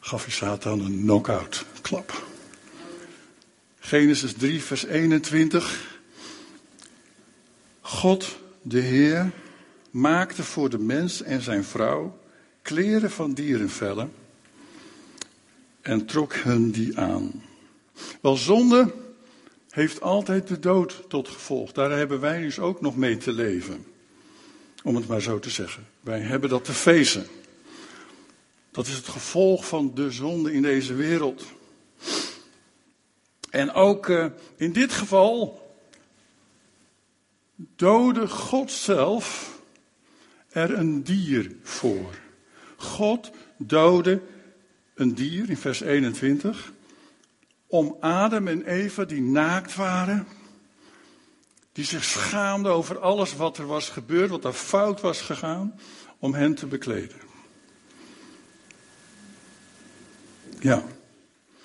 gaf 0.01 0.25
hij 0.25 0.33
Satan 0.33 0.81
een 0.81 1.01
knock-out. 1.01 1.65
Klap. 1.81 2.23
Genesis 3.79 4.33
3, 4.33 4.63
vers 4.63 4.85
21. 4.85 6.01
God, 7.81 8.39
de 8.63 8.81
Heer, 8.81 9.31
maakte 9.91 10.43
voor 10.43 10.71
de 10.71 10.79
mens 10.79 11.23
en 11.23 11.43
zijn 11.43 11.65
vrouw 11.65 12.18
kleren 12.69 13.11
van 13.11 13.33
dierenvellen 13.33 14.13
en 15.81 16.07
trok 16.07 16.35
hun 16.35 16.71
die 16.71 16.99
aan. 16.99 17.43
Wel, 18.21 18.37
zonde 18.37 18.95
heeft 19.71 20.01
altijd 20.01 20.49
de 20.49 20.59
dood 20.59 21.05
tot 21.09 21.29
gevolg. 21.29 21.73
Daar 21.73 21.91
hebben 21.91 22.21
wij 22.21 22.41
dus 22.41 22.59
ook 22.59 22.81
nog 22.81 22.97
mee 22.97 23.17
te 23.17 23.33
leven. 23.33 23.87
Om 24.83 24.97
het 24.97 25.07
maar 25.07 25.21
zo 25.21 25.39
te 25.39 25.51
zeggen. 25.51 25.87
Wij 26.01 26.21
hebben 26.21 26.51
dat 26.51 26.65
te 26.65 26.73
feesten. 26.73 27.27
Dat 28.71 28.87
is 28.87 28.95
het 28.95 29.09
gevolg 29.09 29.67
van 29.67 29.95
de 29.95 30.11
zonde 30.11 30.53
in 30.53 30.63
deze 30.63 30.95
wereld. 30.95 31.45
En 33.51 33.73
ook 33.73 34.09
uh, 34.09 34.27
in 34.57 34.73
dit 34.73 34.93
geval 34.93 35.63
doodde 37.57 38.29
God 38.29 38.73
zelf 38.73 39.57
er 40.49 40.79
een 40.79 41.03
dier 41.03 41.57
voor. 41.63 42.27
God 42.81 43.31
doodde 43.57 44.21
een 44.95 45.15
dier 45.15 45.51
in 45.51 45.57
vers 45.57 45.81
21 45.81 46.73
om 47.67 47.97
Adam 48.01 48.49
en 48.49 48.65
Eva 48.67 49.05
die 49.05 49.21
naakt 49.21 49.75
waren, 49.75 50.27
die 51.73 51.85
zich 51.85 52.05
schaamden 52.05 52.73
over 52.73 52.99
alles 52.99 53.37
wat 53.37 53.59
er 53.59 53.67
was 53.67 53.89
gebeurd, 53.89 54.31
wat 54.31 54.45
er 54.45 54.53
fout 54.53 55.01
was 55.01 55.21
gegaan, 55.21 55.81
om 56.19 56.35
hen 56.35 56.55
te 56.55 56.67
bekleden. 56.67 57.17
Ja. 60.61 60.83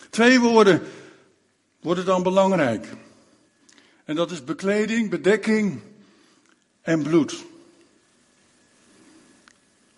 Twee 0.10 0.39
woorden 0.39 0.82
worden 1.79 2.05
dan 2.05 2.24
belangrijk. 2.24 2.88
En 4.05 4.15
dat 4.15 4.32
is 4.32 4.43
bekleding, 4.43 5.10
bedekking 5.10 5.82
en 6.82 7.03
bloed. 7.03 7.43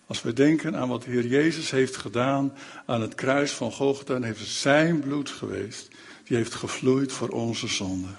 Als 0.07 0.21
we 0.21 0.33
denken 0.33 0.75
aan 0.75 0.89
wat 0.89 1.03
de 1.03 1.11
Heer 1.11 1.25
Jezus 1.25 1.71
heeft 1.71 1.95
gedaan 1.95 2.53
aan 2.85 3.01
het 3.01 3.15
kruis 3.15 3.51
van 3.51 3.71
Golgotha, 3.71 4.13
dan 4.13 4.23
heeft 4.23 4.39
het 4.39 4.47
zijn 4.47 4.99
bloed 4.99 5.29
geweest. 5.29 5.87
Die 6.23 6.37
heeft 6.37 6.53
gevloeid 6.53 7.11
voor 7.11 7.29
onze 7.29 7.67
zonden. 7.67 8.17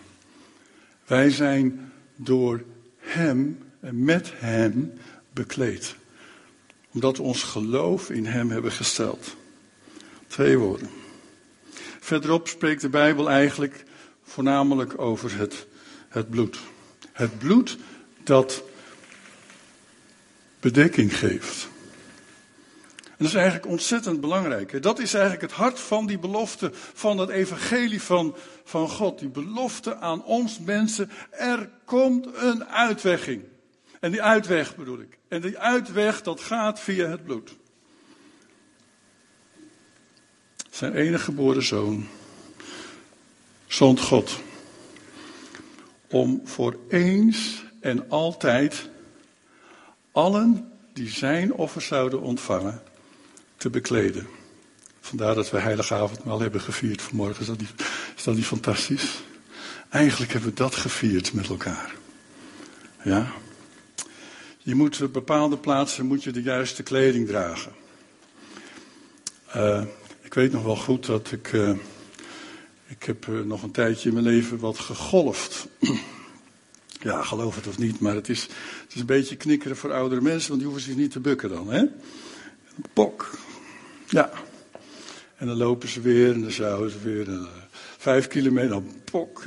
Wij 1.07 1.31
zijn 1.31 1.93
door 2.16 2.64
Hem 2.99 3.59
en 3.81 4.05
met 4.05 4.33
Hem 4.35 4.93
bekleed. 5.33 5.97
Omdat 6.93 7.16
we 7.16 7.23
ons 7.23 7.43
geloof 7.43 8.11
in 8.11 8.26
Hem 8.26 8.50
hebben 8.50 8.73
gesteld. 8.73 9.37
Twee 10.26 10.59
woorden. 10.59 10.88
Verderop 12.00 12.49
spreekt 12.49 12.81
de 12.81 12.88
Bijbel 12.88 13.31
eigenlijk 13.31 13.85
voornamelijk 14.25 14.99
over 14.99 15.38
het, 15.38 15.66
het 16.09 16.31
bloed. 16.31 16.59
Het 17.12 17.38
bloed 17.38 17.78
dat 18.23 18.62
bedekking 20.61 21.19
geeft. 21.19 21.69
En 23.16 23.25
dat 23.25 23.28
is 23.28 23.40
eigenlijk 23.40 23.66
ontzettend 23.66 24.20
belangrijk. 24.20 24.82
Dat 24.82 24.99
is 24.99 25.14
eigenlijk 25.14 25.42
het 25.42 25.52
hart 25.52 25.80
van 25.80 26.06
die 26.06 26.18
belofte 26.18 26.70
van 26.73 27.18
het 27.18 27.28
evangelie 27.28 28.02
van, 28.02 28.37
van 28.64 28.88
God. 28.88 29.18
Die 29.18 29.28
belofte 29.28 29.96
aan 29.96 30.25
ons 30.25 30.58
mensen. 30.58 31.11
Er 31.30 31.70
komt 31.85 32.28
een 32.35 32.64
uitwegging. 32.64 33.42
En 34.00 34.11
die 34.11 34.23
uitweg 34.23 34.76
bedoel 34.76 35.00
ik. 35.00 35.18
En 35.28 35.40
die 35.40 35.58
uitweg 35.58 36.23
dat 36.23 36.40
gaat 36.40 36.80
via 36.80 37.08
het 37.08 37.25
bloed. 37.25 37.56
Zijn 40.71 40.95
enige 40.95 41.25
geboren 41.25 41.62
zoon 41.62 42.06
zond 43.67 44.00
God 44.00 44.41
om 46.08 46.41
voor 46.45 46.76
eens 46.88 47.64
en 47.80 48.10
altijd 48.10 48.88
allen 50.12 50.73
die 50.93 51.10
zijn 51.10 51.52
offer 51.52 51.82
zouden 51.82 52.21
ontvangen 52.21 52.82
te 53.56 53.71
bekleden. 53.71 54.26
Vandaar 55.00 55.34
dat 55.34 55.50
we 55.50 55.58
Heilige 55.58 55.95
Avondmaal 55.95 56.40
hebben 56.40 56.60
gevierd 56.60 57.02
vanmorgen. 57.02 57.40
Is 57.40 57.47
dat, 57.47 57.58
niet, 57.58 57.73
is 58.16 58.25
dat 58.25 58.34
niet 58.34 58.47
fantastisch? 58.47 59.23
Eigenlijk 59.88 60.32
hebben 60.32 60.50
we 60.50 60.56
dat 60.56 60.75
gevierd 60.75 61.32
met 61.32 61.49
elkaar. 61.49 61.95
Ja. 63.02 63.32
Je 64.58 64.75
moet 64.75 65.02
op 65.02 65.12
bepaalde 65.12 65.58
plaatsen 65.58 66.06
moet 66.06 66.25
je 66.25 66.30
de 66.30 66.42
juiste 66.42 66.82
kleding 66.82 67.26
dragen. 67.26 67.73
Uh, 69.56 69.82
ik 70.23 70.34
weet 70.34 70.52
nog 70.52 70.62
wel 70.62 70.76
goed 70.76 71.06
dat 71.06 71.32
ik. 71.32 71.52
Uh, 71.52 71.71
ik 72.86 73.02
heb 73.02 73.26
nog 73.45 73.62
een 73.62 73.71
tijdje 73.71 74.08
in 74.08 74.14
mijn 74.14 74.26
leven 74.26 74.58
wat 74.58 74.78
gegolfd. 74.78 75.66
ja, 77.08 77.23
geloof 77.23 77.56
het 77.56 77.66
of 77.66 77.78
niet, 77.78 78.00
maar 78.00 78.14
het 78.14 78.28
is, 78.28 78.42
het 78.82 78.95
is 78.95 79.00
een 79.00 79.06
beetje 79.06 79.36
knikkeren 79.36 79.76
voor 79.76 79.92
oudere 79.92 80.21
mensen, 80.21 80.49
want 80.49 80.60
die 80.60 80.71
hoeven 80.71 80.86
zich 80.86 80.97
niet 80.97 81.10
te 81.10 81.21
bukken 81.21 81.49
dan. 81.49 81.71
Hè? 81.71 81.84
Pok, 82.93 83.39
ja. 84.08 84.30
En 85.36 85.47
dan 85.47 85.56
lopen 85.56 85.89
ze 85.89 86.00
weer 86.00 86.32
en 86.32 86.41
dan 86.43 86.50
zouden 86.50 86.91
ze 86.91 86.99
weer 86.99 87.28
uh, 87.28 87.47
vijf 87.97 88.28
kilometer, 88.28 88.69
dan 88.69 88.93
pok. 89.04 89.45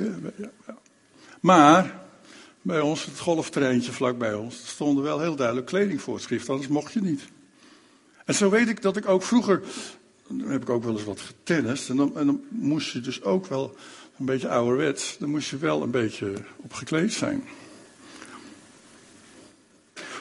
Maar 1.40 2.00
bij 2.62 2.80
ons, 2.80 3.04
het 3.04 3.18
golftreintje 3.18 3.92
vlak 3.92 4.18
bij 4.18 4.34
ons, 4.34 4.66
stonden 4.66 5.04
wel 5.04 5.20
heel 5.20 5.36
duidelijk 5.36 5.66
kledingvoorschriften, 5.66 6.52
anders 6.52 6.70
mocht 6.70 6.92
je 6.92 7.00
niet. 7.00 7.22
En 8.24 8.34
zo 8.34 8.50
weet 8.50 8.68
ik 8.68 8.82
dat 8.82 8.96
ik 8.96 9.08
ook 9.08 9.22
vroeger, 9.22 9.62
dan 10.28 10.40
heb 10.48 10.62
ik 10.62 10.70
ook 10.70 10.84
wel 10.84 10.92
eens 10.92 11.04
wat 11.04 11.20
getennist, 11.20 11.88
en 11.88 11.96
dan, 11.96 12.16
en 12.16 12.26
dan 12.26 12.44
moest 12.48 12.92
je 12.92 13.00
dus 13.00 13.22
ook 13.22 13.46
wel 13.46 13.76
een 14.18 14.24
beetje 14.24 14.48
ouderwets, 14.48 15.16
dan 15.18 15.30
moest 15.30 15.50
je 15.50 15.58
wel 15.58 15.82
een 15.82 15.90
beetje 15.90 16.32
opgekleed 16.56 17.12
zijn. 17.12 17.44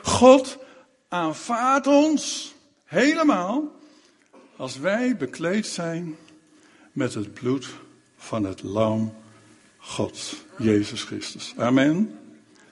God 0.04 0.58
aanvaardt 1.08 1.88
ons 1.88 2.54
helemaal 2.90 3.80
als 4.56 4.78
wij 4.78 5.18
bekleed 5.18 5.68
zijn 5.68 6.16
met 6.92 7.14
het 7.14 7.34
bloed 7.34 7.70
van 8.18 8.44
het 8.44 8.64
lam 8.64 9.16
Gods, 9.78 10.36
Jezus 10.58 11.04
Christus. 11.04 11.54
Amen. 11.58 12.20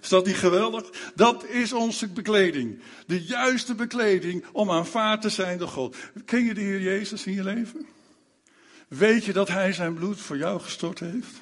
Is 0.02 0.10
dat 0.10 0.26
niet 0.26 0.36
geweldig? 0.36 1.12
Dat 1.16 1.46
is 1.46 1.74
onze 1.74 2.08
bekleding. 2.08 2.80
De 3.06 3.24
juiste 3.24 3.76
bekleding 3.76 4.46
om 4.52 4.72
aanvaard 4.72 5.22
te 5.22 5.30
zijn 5.30 5.58
door 5.58 5.68
God. 5.68 5.96
Ken 6.26 6.46
je 6.46 6.54
de 6.54 6.62
Heer 6.62 6.82
Jezus 6.82 7.26
in 7.26 7.34
je 7.34 7.44
leven? 7.44 7.86
Weet 8.88 9.26
je 9.26 9.34
dat 9.34 9.48
Hij 9.48 9.74
zijn 9.74 9.94
bloed 9.94 10.20
voor 10.20 10.38
jou 10.38 10.60
gestort 10.60 11.00
heeft? 11.00 11.42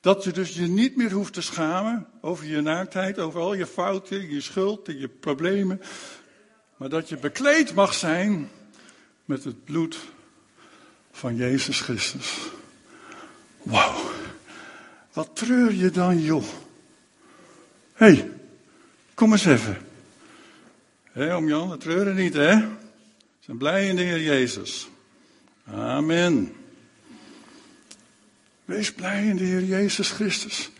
Dat 0.00 0.24
je 0.24 0.32
dus 0.32 0.54
je 0.54 0.66
niet 0.66 0.96
meer 0.96 1.12
hoeft 1.12 1.32
te 1.32 1.42
schamen 1.42 2.06
over 2.20 2.46
je 2.46 2.60
naaktheid, 2.60 3.18
over 3.18 3.40
al 3.40 3.54
je 3.54 3.66
fouten, 3.66 4.30
je 4.30 4.40
schuld 4.40 4.88
en 4.88 4.98
je 4.98 5.08
problemen. 5.08 5.80
Maar 6.76 6.88
dat 6.88 7.08
je 7.08 7.16
bekleed 7.16 7.74
mag 7.74 7.94
zijn 7.94 8.50
met 9.24 9.44
het 9.44 9.64
bloed 9.64 9.98
van 11.12 11.36
Jezus 11.36 11.80
Christus. 11.80 12.38
Wauw. 13.62 14.10
Wat 15.12 15.30
treur 15.32 15.72
je 15.72 15.90
dan, 15.90 16.20
joh. 16.20 16.44
Hé, 17.92 18.06
hey, 18.06 18.30
kom 19.14 19.32
eens 19.32 19.44
even. 19.44 19.78
Hé, 21.12 21.24
hey, 21.24 21.34
om 21.34 21.48
Jan, 21.48 21.70
we 21.70 21.76
treuren 21.76 22.14
niet, 22.14 22.34
hè? 22.34 22.56
We 22.56 22.66
zijn 23.40 23.56
blij 23.56 23.88
in 23.88 23.96
de 23.96 24.02
Heer 24.02 24.22
Jezus. 24.22 24.88
Amen. 25.66 26.52
Wees 28.64 28.92
blij 28.92 29.26
in 29.26 29.36
de 29.36 29.44
Heer 29.44 29.64
Jezus 29.64 30.10
Christus. 30.10 30.70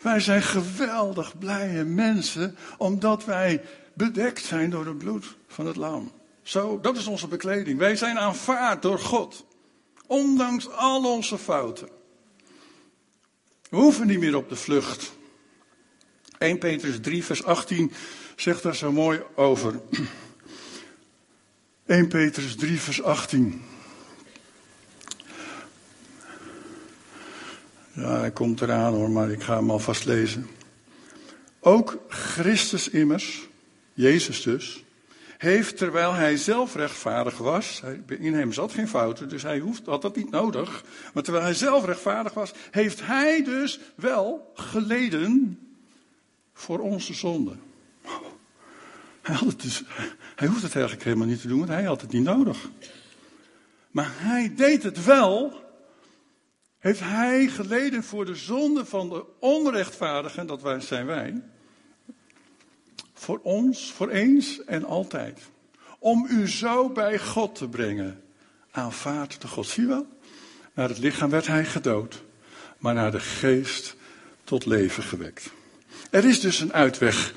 Wij 0.00 0.20
zijn 0.20 0.42
geweldig 0.42 1.38
blije 1.38 1.84
mensen, 1.84 2.56
omdat 2.78 3.24
wij 3.24 3.62
bedekt 4.00 4.44
zijn 4.44 4.70
door 4.70 4.86
het 4.86 4.98
bloed 4.98 5.36
van 5.46 5.66
het 5.66 5.76
lam. 5.76 6.12
Zo, 6.42 6.80
dat 6.80 6.96
is 6.96 7.06
onze 7.06 7.28
bekleding. 7.28 7.78
Wij 7.78 7.96
zijn 7.96 8.18
aanvaard 8.18 8.82
door 8.82 8.98
God. 8.98 9.44
Ondanks 10.06 10.70
al 10.70 11.12
onze 11.14 11.38
fouten. 11.38 11.88
We 13.70 13.76
hoeven 13.76 14.06
niet 14.06 14.18
meer 14.18 14.36
op 14.36 14.48
de 14.48 14.56
vlucht. 14.56 15.12
1 16.38 16.58
Petrus 16.58 17.00
3, 17.00 17.24
vers 17.24 17.44
18 17.44 17.92
zegt 18.36 18.62
daar 18.62 18.74
zo 18.74 18.92
mooi 18.92 19.22
over. 19.34 19.80
1 21.86 22.08
Petrus 22.08 22.56
3, 22.56 22.80
vers 22.80 23.02
18. 23.02 23.62
Ja, 27.92 28.18
hij 28.18 28.30
komt 28.30 28.60
eraan 28.60 28.92
hoor, 28.92 29.10
maar 29.10 29.30
ik 29.30 29.42
ga 29.42 29.56
hem 29.56 29.70
alvast 29.70 30.04
lezen. 30.04 30.48
Ook 31.60 31.98
Christus 32.08 32.88
immers, 32.88 33.49
Jezus 33.92 34.42
dus, 34.42 34.84
heeft, 35.38 35.76
terwijl 35.76 36.12
hij 36.12 36.36
zelf 36.36 36.74
rechtvaardig 36.74 37.38
was, 37.38 37.82
in 38.06 38.34
hem 38.34 38.52
zat 38.52 38.72
geen 38.72 38.88
fouten, 38.88 39.28
dus 39.28 39.42
hij 39.42 39.62
had 39.84 40.02
dat 40.02 40.16
niet 40.16 40.30
nodig, 40.30 40.84
maar 41.14 41.22
terwijl 41.22 41.44
hij 41.44 41.54
zelf 41.54 41.84
rechtvaardig 41.84 42.34
was, 42.34 42.52
heeft 42.70 43.06
hij 43.06 43.44
dus 43.44 43.80
wel 43.94 44.52
geleden 44.54 45.58
voor 46.52 46.78
onze 46.78 47.14
zonde. 47.14 47.52
Hij, 49.22 49.34
had 49.34 49.48
het 49.48 49.62
dus, 49.62 49.82
hij 50.36 50.48
hoeft 50.48 50.62
het 50.62 50.74
eigenlijk 50.74 51.04
helemaal 51.04 51.26
niet 51.26 51.40
te 51.40 51.48
doen, 51.48 51.58
want 51.58 51.70
hij 51.70 51.84
had 51.84 52.00
het 52.00 52.12
niet 52.12 52.22
nodig. 52.22 52.68
Maar 53.90 54.10
hij 54.16 54.52
deed 54.56 54.82
het 54.82 55.04
wel. 55.04 55.68
Heeft 56.78 57.00
hij 57.00 57.46
geleden 57.46 58.04
voor 58.04 58.24
de 58.24 58.34
zonde 58.34 58.84
van 58.84 59.08
de 59.08 59.24
onrechtvaardigen, 59.38 60.46
dat 60.46 60.84
zijn 60.84 61.06
wij. 61.06 61.42
Voor 63.20 63.40
ons, 63.42 63.92
voor 63.92 64.08
eens 64.08 64.64
en 64.64 64.84
altijd. 64.84 65.40
Om 65.98 66.26
u 66.30 66.48
zo 66.48 66.88
bij 66.88 67.18
God 67.18 67.54
te 67.54 67.68
brengen. 67.68 68.22
Aanvaard 68.70 69.40
de 69.40 69.48
God. 69.48 69.66
Zie 69.66 69.86
wel? 69.86 70.06
Naar 70.74 70.88
het 70.88 70.98
lichaam 70.98 71.30
werd 71.30 71.46
hij 71.46 71.64
gedood. 71.64 72.22
Maar 72.78 72.94
naar 72.94 73.10
de 73.10 73.20
geest 73.20 73.96
tot 74.44 74.66
leven 74.66 75.02
gewekt. 75.02 75.50
Er 76.10 76.24
is 76.24 76.40
dus 76.40 76.60
een 76.60 76.72
uitweg 76.72 77.34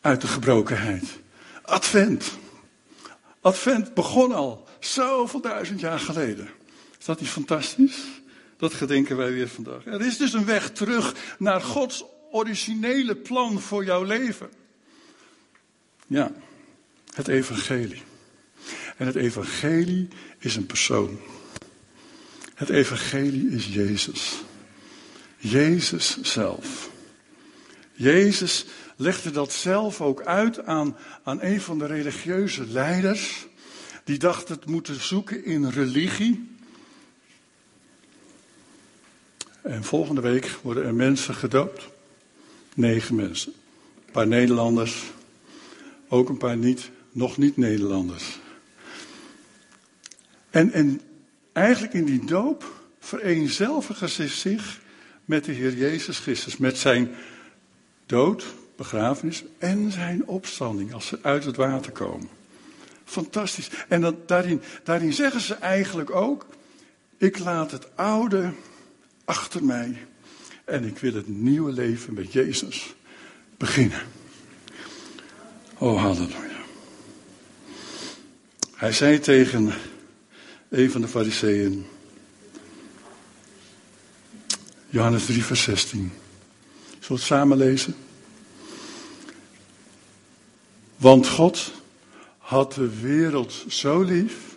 uit 0.00 0.20
de 0.20 0.26
gebrokenheid. 0.26 1.18
Advent. 1.62 2.38
Advent 3.40 3.94
begon 3.94 4.32
al 4.32 4.68
zoveel 4.80 5.40
duizend 5.40 5.80
jaar 5.80 6.00
geleden. 6.00 6.48
Is 6.98 7.04
dat 7.04 7.20
niet 7.20 7.28
fantastisch? 7.28 8.04
Dat 8.56 8.74
gedenken 8.74 9.16
wij 9.16 9.32
weer 9.32 9.48
vandaag. 9.48 9.86
Er 9.86 10.06
is 10.06 10.16
dus 10.16 10.32
een 10.32 10.44
weg 10.44 10.70
terug 10.70 11.14
naar 11.38 11.60
Gods 11.60 12.04
originele 12.30 13.16
plan 13.16 13.60
voor 13.60 13.84
jouw 13.84 14.02
leven. 14.02 14.66
Ja, 16.08 16.32
het 17.14 17.28
evangelie. 17.28 18.02
En 18.96 19.06
het 19.06 19.16
evangelie 19.16 20.08
is 20.38 20.56
een 20.56 20.66
persoon. 20.66 21.18
Het 22.54 22.68
evangelie 22.68 23.50
is 23.50 23.66
Jezus. 23.66 24.42
Jezus 25.36 26.20
zelf. 26.20 26.90
Jezus 27.92 28.66
legde 28.96 29.30
dat 29.30 29.52
zelf 29.52 30.00
ook 30.00 30.22
uit 30.22 30.64
aan, 30.64 30.96
aan 31.22 31.42
een 31.42 31.60
van 31.60 31.78
de 31.78 31.86
religieuze 31.86 32.66
leiders. 32.66 33.46
Die 34.04 34.18
dacht 34.18 34.48
het 34.48 34.66
moeten 34.66 35.00
zoeken 35.00 35.44
in 35.44 35.68
religie. 35.68 36.56
En 39.62 39.84
volgende 39.84 40.20
week 40.20 40.56
worden 40.62 40.84
er 40.84 40.94
mensen 40.94 41.34
gedoopt. 41.34 41.88
Negen 42.74 43.14
mensen. 43.14 43.52
Een 44.06 44.12
paar 44.12 44.26
Nederlanders. 44.26 45.02
Ook 46.08 46.28
een 46.28 46.36
paar 46.36 46.56
niet, 46.56 46.90
nog 47.12 47.36
niet 47.36 47.56
Nederlanders. 47.56 48.38
En, 50.50 50.72
en 50.72 51.00
eigenlijk 51.52 51.94
in 51.94 52.04
die 52.04 52.24
doop 52.24 52.82
vereenzelvigen 52.98 54.08
ze 54.08 54.28
zich 54.28 54.80
met 55.24 55.44
de 55.44 55.52
Heer 55.52 55.74
Jezus 55.74 56.18
Christus. 56.18 56.56
Met 56.56 56.78
zijn 56.78 57.14
dood, 58.06 58.44
begrafenis 58.76 59.44
en 59.58 59.92
zijn 59.92 60.26
opstanding 60.26 60.92
als 60.92 61.06
ze 61.06 61.18
uit 61.22 61.44
het 61.44 61.56
water 61.56 61.92
komen. 61.92 62.28
Fantastisch. 63.04 63.70
En 63.88 64.00
dat, 64.00 64.28
daarin, 64.28 64.62
daarin 64.84 65.12
zeggen 65.12 65.40
ze 65.40 65.54
eigenlijk 65.54 66.10
ook: 66.10 66.46
ik 67.16 67.38
laat 67.38 67.70
het 67.70 67.96
oude 67.96 68.52
achter 69.24 69.64
mij 69.64 70.06
en 70.64 70.84
ik 70.84 70.98
wil 70.98 71.14
het 71.14 71.28
nieuwe 71.28 71.72
leven 71.72 72.14
met 72.14 72.32
Jezus 72.32 72.94
beginnen. 73.56 74.00
Oh, 75.80 76.00
halleluja. 76.02 76.58
Hij 78.74 78.92
zei 78.92 79.18
tegen 79.18 79.72
een 80.68 80.90
van 80.90 81.00
de 81.00 81.08
fariseeën, 81.08 81.86
Johannes 84.88 85.26
3, 85.26 85.44
vers 85.44 85.62
16. 85.62 85.98
Zullen 85.98 87.06
we 87.06 87.14
het 87.14 87.22
samen 87.22 87.56
lezen? 87.56 87.94
Want 90.96 91.28
God 91.28 91.72
had 92.38 92.72
de 92.72 93.00
wereld 93.00 93.64
zo 93.68 94.02
lief 94.02 94.56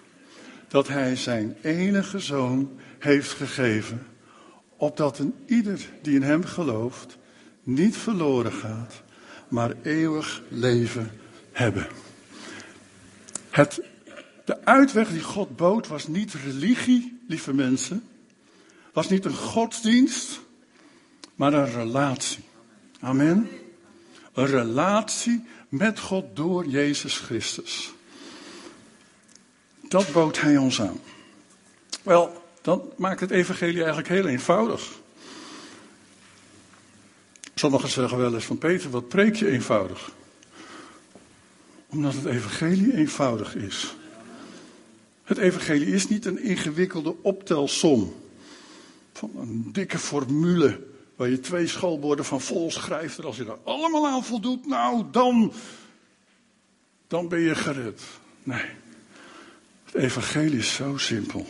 dat 0.68 0.88
hij 0.88 1.16
zijn 1.16 1.58
enige 1.62 2.20
zoon 2.20 2.80
heeft 3.00 3.32
gegeven, 3.32 4.08
opdat 4.78 5.20
een 5.20 5.34
ieder 5.46 5.90
die 6.02 6.16
in 6.16 6.24
hem 6.24 6.44
gelooft 6.44 7.18
niet 7.64 7.98
verloren 7.98 8.54
gaat, 8.54 9.02
maar 9.52 9.74
eeuwig 9.82 10.42
leven 10.48 11.12
hebben. 11.52 11.88
Het, 13.50 13.82
de 14.46 14.66
uitweg 14.66 15.10
die 15.10 15.22
God 15.22 15.56
bood 15.56 15.88
was 15.88 16.08
niet 16.08 16.34
religie, 16.34 17.20
lieve 17.28 17.54
mensen, 17.54 18.08
was 18.94 19.10
niet 19.10 19.26
een 19.26 19.36
godsdienst, 19.36 20.40
maar 21.36 21.54
een 21.54 21.72
relatie. 21.72 22.44
Amen. 23.00 23.50
Een 24.34 24.46
relatie 24.46 25.46
met 25.70 26.00
God 26.00 26.36
door 26.36 26.66
Jezus 26.66 27.18
Christus. 27.18 27.94
Dat 29.82 30.12
bood 30.12 30.42
hij 30.42 30.58
ons 30.58 30.82
aan. 30.82 31.00
Wel, 32.04 32.44
dan 32.62 32.92
maakt 32.98 33.20
het 33.20 33.32
evangelie 33.32 33.78
eigenlijk 33.78 34.08
heel 34.08 34.28
eenvoudig. 34.28 35.01
Sommigen 37.62 37.90
zeggen 37.90 38.18
wel 38.18 38.34
eens 38.34 38.46
van 38.46 38.58
Peter, 38.58 38.90
wat 38.90 39.08
preek 39.08 39.36
je 39.36 39.50
eenvoudig? 39.50 40.12
Omdat 41.88 42.14
het 42.14 42.26
evangelie 42.26 42.94
eenvoudig 42.94 43.56
is. 43.56 43.96
Het 45.24 45.38
evangelie 45.38 45.94
is 45.94 46.08
niet 46.08 46.26
een 46.26 46.44
ingewikkelde 46.44 47.16
optelsom 47.22 48.16
van 49.14 49.32
een 49.36 49.70
dikke 49.72 49.98
formule 49.98 50.88
waar 51.16 51.30
je 51.30 51.40
twee 51.40 51.68
schoolborden 51.68 52.26
van 52.26 52.42
vol 52.42 52.72
schrijft. 52.72 53.18
En 53.18 53.24
als 53.24 53.38
je 53.38 53.46
daar 53.46 53.60
allemaal 53.64 54.08
aan 54.08 54.24
voldoet, 54.24 54.68
nou 54.68 55.04
dan, 55.12 55.54
dan 57.08 57.28
ben 57.28 57.40
je 57.40 57.56
gered. 57.56 58.02
Nee, 58.44 58.66
het 59.86 59.96
evangelie 59.96 60.60
is 60.60 60.74
zo 60.74 60.98
simpel. 60.98 61.48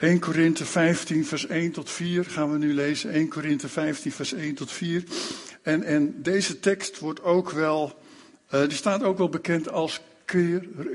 1 0.00 0.18
Korinthe 0.18 0.64
15, 0.64 1.26
vers 1.26 1.46
1 1.46 1.72
tot 1.72 1.90
4 1.90 2.24
gaan 2.24 2.52
we 2.52 2.58
nu 2.58 2.74
lezen. 2.74 3.10
1 3.10 3.28
Korinthe 3.28 3.68
15, 3.68 4.12
vers 4.12 4.32
1 4.32 4.54
tot 4.54 4.72
4. 4.72 5.02
En, 5.62 5.82
en 5.82 6.22
deze 6.22 6.60
tekst 6.60 6.98
wordt 6.98 7.22
ook 7.22 7.50
wel, 7.50 8.02
uh, 8.54 8.60
die 8.60 8.72
staat 8.72 9.02
ook 9.02 9.18
wel 9.18 9.28
bekend 9.28 9.70
als 9.70 10.00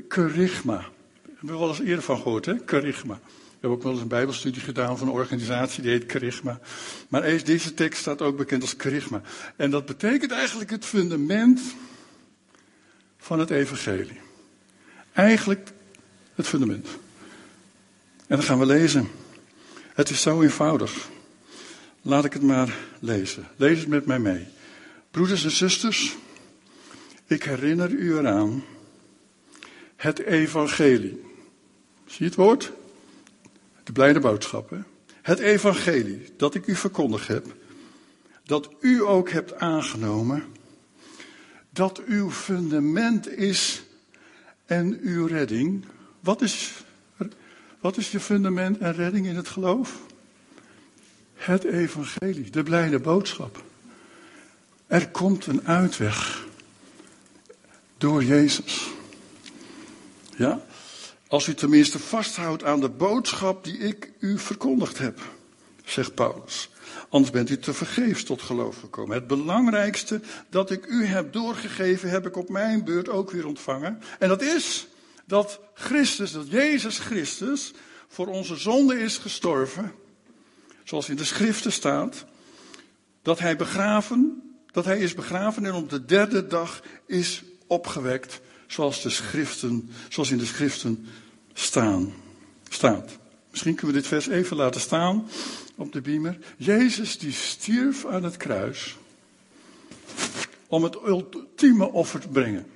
kerygma. 0.08 0.76
Daar 0.76 0.90
hebben 1.22 1.54
we 1.54 1.58
wel 1.58 1.68
eens 1.68 1.80
eerder 1.80 2.02
van 2.02 2.16
gehoord, 2.16 2.46
hè? 2.46 2.58
Kerygma. 2.58 3.20
We 3.22 3.52
hebben 3.52 3.70
ook 3.70 3.82
wel 3.82 3.92
eens 3.92 4.00
een 4.00 4.08
bijbelstudie 4.08 4.62
gedaan 4.62 4.98
van 4.98 5.06
een 5.06 5.12
organisatie 5.12 5.82
die 5.82 5.90
heet 5.90 6.06
Kerygma. 6.06 6.60
Maar 7.08 7.44
deze 7.44 7.74
tekst 7.74 8.00
staat 8.00 8.22
ook 8.22 8.36
bekend 8.36 8.62
als 8.62 8.76
Kerygma. 8.76 9.20
En 9.56 9.70
dat 9.70 9.86
betekent 9.86 10.30
eigenlijk 10.30 10.70
het 10.70 10.84
fundament 10.84 11.60
van 13.18 13.38
het 13.38 13.50
evangelie. 13.50 14.20
Eigenlijk 15.12 15.68
het 16.34 16.46
fundament. 16.46 16.88
En 18.26 18.36
dan 18.36 18.42
gaan 18.42 18.58
we 18.58 18.66
lezen. 18.66 19.08
Het 19.94 20.10
is 20.10 20.20
zo 20.20 20.42
eenvoudig. 20.42 21.08
Laat 22.02 22.24
ik 22.24 22.32
het 22.32 22.42
maar 22.42 22.76
lezen. 23.00 23.48
Lees 23.56 23.78
het 23.78 23.88
met 23.88 24.06
mij 24.06 24.18
mee. 24.18 24.46
Broeders 25.10 25.44
en 25.44 25.50
zusters, 25.50 26.16
ik 27.26 27.42
herinner 27.42 27.90
u 27.90 28.18
eraan 28.18 28.64
het 29.96 30.18
evangelie. 30.18 31.24
Zie 32.06 32.16
je 32.18 32.24
het 32.24 32.34
woord? 32.34 32.72
De 33.84 33.92
blijde 33.92 34.20
boodschap. 34.20 34.70
Hè? 34.70 34.78
Het 35.22 35.38
evangelie 35.38 36.32
dat 36.36 36.54
ik 36.54 36.66
u 36.66 36.74
verkondigd 36.74 37.28
heb, 37.28 37.56
dat 38.44 38.70
u 38.80 39.02
ook 39.02 39.30
hebt 39.30 39.54
aangenomen, 39.54 40.44
dat 41.70 42.04
uw 42.04 42.30
fundament 42.30 43.28
is 43.28 43.82
en 44.66 44.98
uw 45.02 45.26
redding. 45.26 45.84
Wat 46.20 46.42
is 46.42 46.84
wat 47.86 47.96
is 47.96 48.10
je 48.10 48.20
fundament 48.20 48.78
en 48.78 48.94
redding 48.94 49.26
in 49.26 49.36
het 49.36 49.48
geloof? 49.48 50.00
Het 51.34 51.64
evangelie, 51.64 52.50
de 52.50 52.62
blijde 52.62 52.98
boodschap. 52.98 53.62
Er 54.86 55.08
komt 55.08 55.46
een 55.46 55.66
uitweg 55.66 56.44
door 57.98 58.24
Jezus. 58.24 58.88
Ja? 60.36 60.64
Als 61.28 61.46
u 61.46 61.54
tenminste 61.54 61.98
vasthoudt 61.98 62.64
aan 62.64 62.80
de 62.80 62.88
boodschap 62.88 63.64
die 63.64 63.78
ik 63.78 64.12
u 64.18 64.38
verkondigd 64.38 64.98
heb, 64.98 65.20
zegt 65.84 66.14
Paulus. 66.14 66.70
Anders 67.08 67.32
bent 67.32 67.50
u 67.50 67.58
te 67.58 67.74
vergeefs 67.74 68.24
tot 68.24 68.42
geloof 68.42 68.80
gekomen. 68.80 69.16
Het 69.16 69.26
belangrijkste 69.26 70.20
dat 70.50 70.70
ik 70.70 70.86
u 70.86 71.04
heb 71.04 71.32
doorgegeven, 71.32 72.10
heb 72.10 72.26
ik 72.26 72.36
op 72.36 72.48
mijn 72.48 72.84
beurt 72.84 73.08
ook 73.08 73.30
weer 73.30 73.46
ontvangen. 73.46 74.02
En 74.18 74.28
dat 74.28 74.42
is 74.42 74.86
dat 75.26 75.60
Christus, 75.74 76.32
dat 76.32 76.50
Jezus 76.50 76.98
Christus 76.98 77.72
voor 78.08 78.26
onze 78.26 78.56
zonde 78.56 79.00
is 79.00 79.18
gestorven, 79.18 79.92
zoals 80.84 81.08
in 81.08 81.16
de 81.16 81.24
schriften 81.24 81.72
staat, 81.72 82.24
dat 83.22 83.38
hij 83.38 83.56
begraven, 83.56 84.42
dat 84.72 84.84
hij 84.84 84.98
is 84.98 85.14
begraven 85.14 85.64
en 85.64 85.74
op 85.74 85.90
de 85.90 86.04
derde 86.04 86.46
dag 86.46 86.82
is 87.06 87.42
opgewekt, 87.66 88.40
zoals, 88.66 89.02
de 89.02 89.10
schriften, 89.10 89.90
zoals 90.08 90.30
in 90.30 90.38
de 90.38 90.46
schriften 90.46 91.06
staan, 91.52 92.12
staat. 92.68 93.18
Misschien 93.50 93.74
kunnen 93.74 93.94
we 93.94 94.00
dit 94.00 94.10
vers 94.10 94.26
even 94.26 94.56
laten 94.56 94.80
staan 94.80 95.28
op 95.76 95.92
de 95.92 96.00
beamer. 96.00 96.38
Jezus 96.56 97.18
die 97.18 97.32
stierf 97.32 98.06
aan 98.06 98.22
het 98.22 98.36
kruis 98.36 98.96
om 100.66 100.82
het 100.82 100.96
ultieme 101.06 101.92
offer 101.92 102.20
te 102.20 102.28
brengen. 102.28 102.66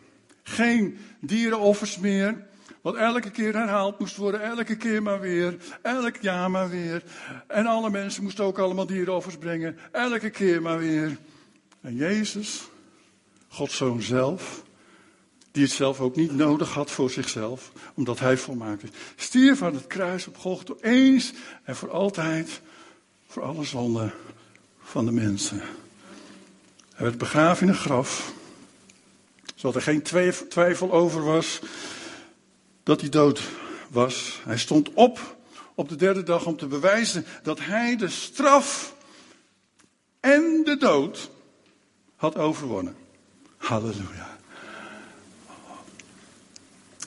Geen 0.51 0.99
dierenoffers 1.21 1.99
meer, 1.99 2.47
wat 2.81 2.97
elke 2.97 3.31
keer 3.31 3.55
herhaald 3.55 3.99
moest 3.99 4.17
worden, 4.17 4.43
elke 4.43 4.77
keer 4.77 5.03
maar 5.03 5.21
weer, 5.21 5.57
elk 5.83 6.17
jaar 6.17 6.51
maar 6.51 6.69
weer. 6.69 7.03
En 7.47 7.67
alle 7.67 7.91
mensen 7.91 8.23
moesten 8.23 8.45
ook 8.45 8.59
allemaal 8.59 8.87
dierenoffers 8.87 9.37
brengen, 9.37 9.79
elke 9.93 10.31
keer 10.31 10.63
maar 10.63 10.79
weer. 10.79 11.17
En 11.81 11.95
Jezus, 11.95 12.69
Gods 13.49 13.77
Zoon 13.77 14.03
zelf, 14.03 14.65
die 15.53 15.63
het 15.63 15.73
zelf 15.73 16.01
ook 16.01 16.17
niet 16.17 16.33
nodig 16.33 16.75
had 16.75 16.91
voor 16.91 17.11
zichzelf, 17.11 17.73
omdat 17.95 18.19
hij 18.19 18.37
volmaakt 18.37 18.83
is, 18.83 18.91
stierf 19.17 19.63
aan 19.63 19.75
het 19.75 19.87
kruis 19.87 20.27
op 20.27 20.37
Golgotha 20.37 20.75
eens 20.81 21.33
en 21.65 21.77
voor 21.77 21.91
altijd 21.91 22.61
voor 23.27 23.43
alle 23.43 23.65
zonden 23.65 24.13
van 24.81 25.05
de 25.05 25.13
mensen. 25.13 25.61
Hij 26.95 27.07
werd 27.07 27.19
begraven 27.19 27.67
in 27.67 27.73
een 27.73 27.79
graf, 27.79 28.33
zodat 29.61 29.75
er 29.75 29.83
geen 29.83 30.03
twijfel 30.49 30.93
over 30.93 31.25
was 31.25 31.61
dat 32.83 33.01
hij 33.01 33.11
dood 33.11 33.41
was. 33.89 34.41
Hij 34.45 34.59
stond 34.59 34.93
op 34.95 35.37
op 35.75 35.89
de 35.89 35.97
derde 35.97 36.23
dag 36.23 36.47
om 36.47 36.57
te 36.57 36.67
bewijzen 36.67 37.25
dat 37.43 37.59
hij 37.61 37.97
de 37.97 38.09
straf 38.09 38.95
en 40.21 40.63
de 40.65 40.77
dood 40.77 41.31
had 42.17 42.37
overwonnen. 42.37 42.97
Halleluja. 43.57 44.39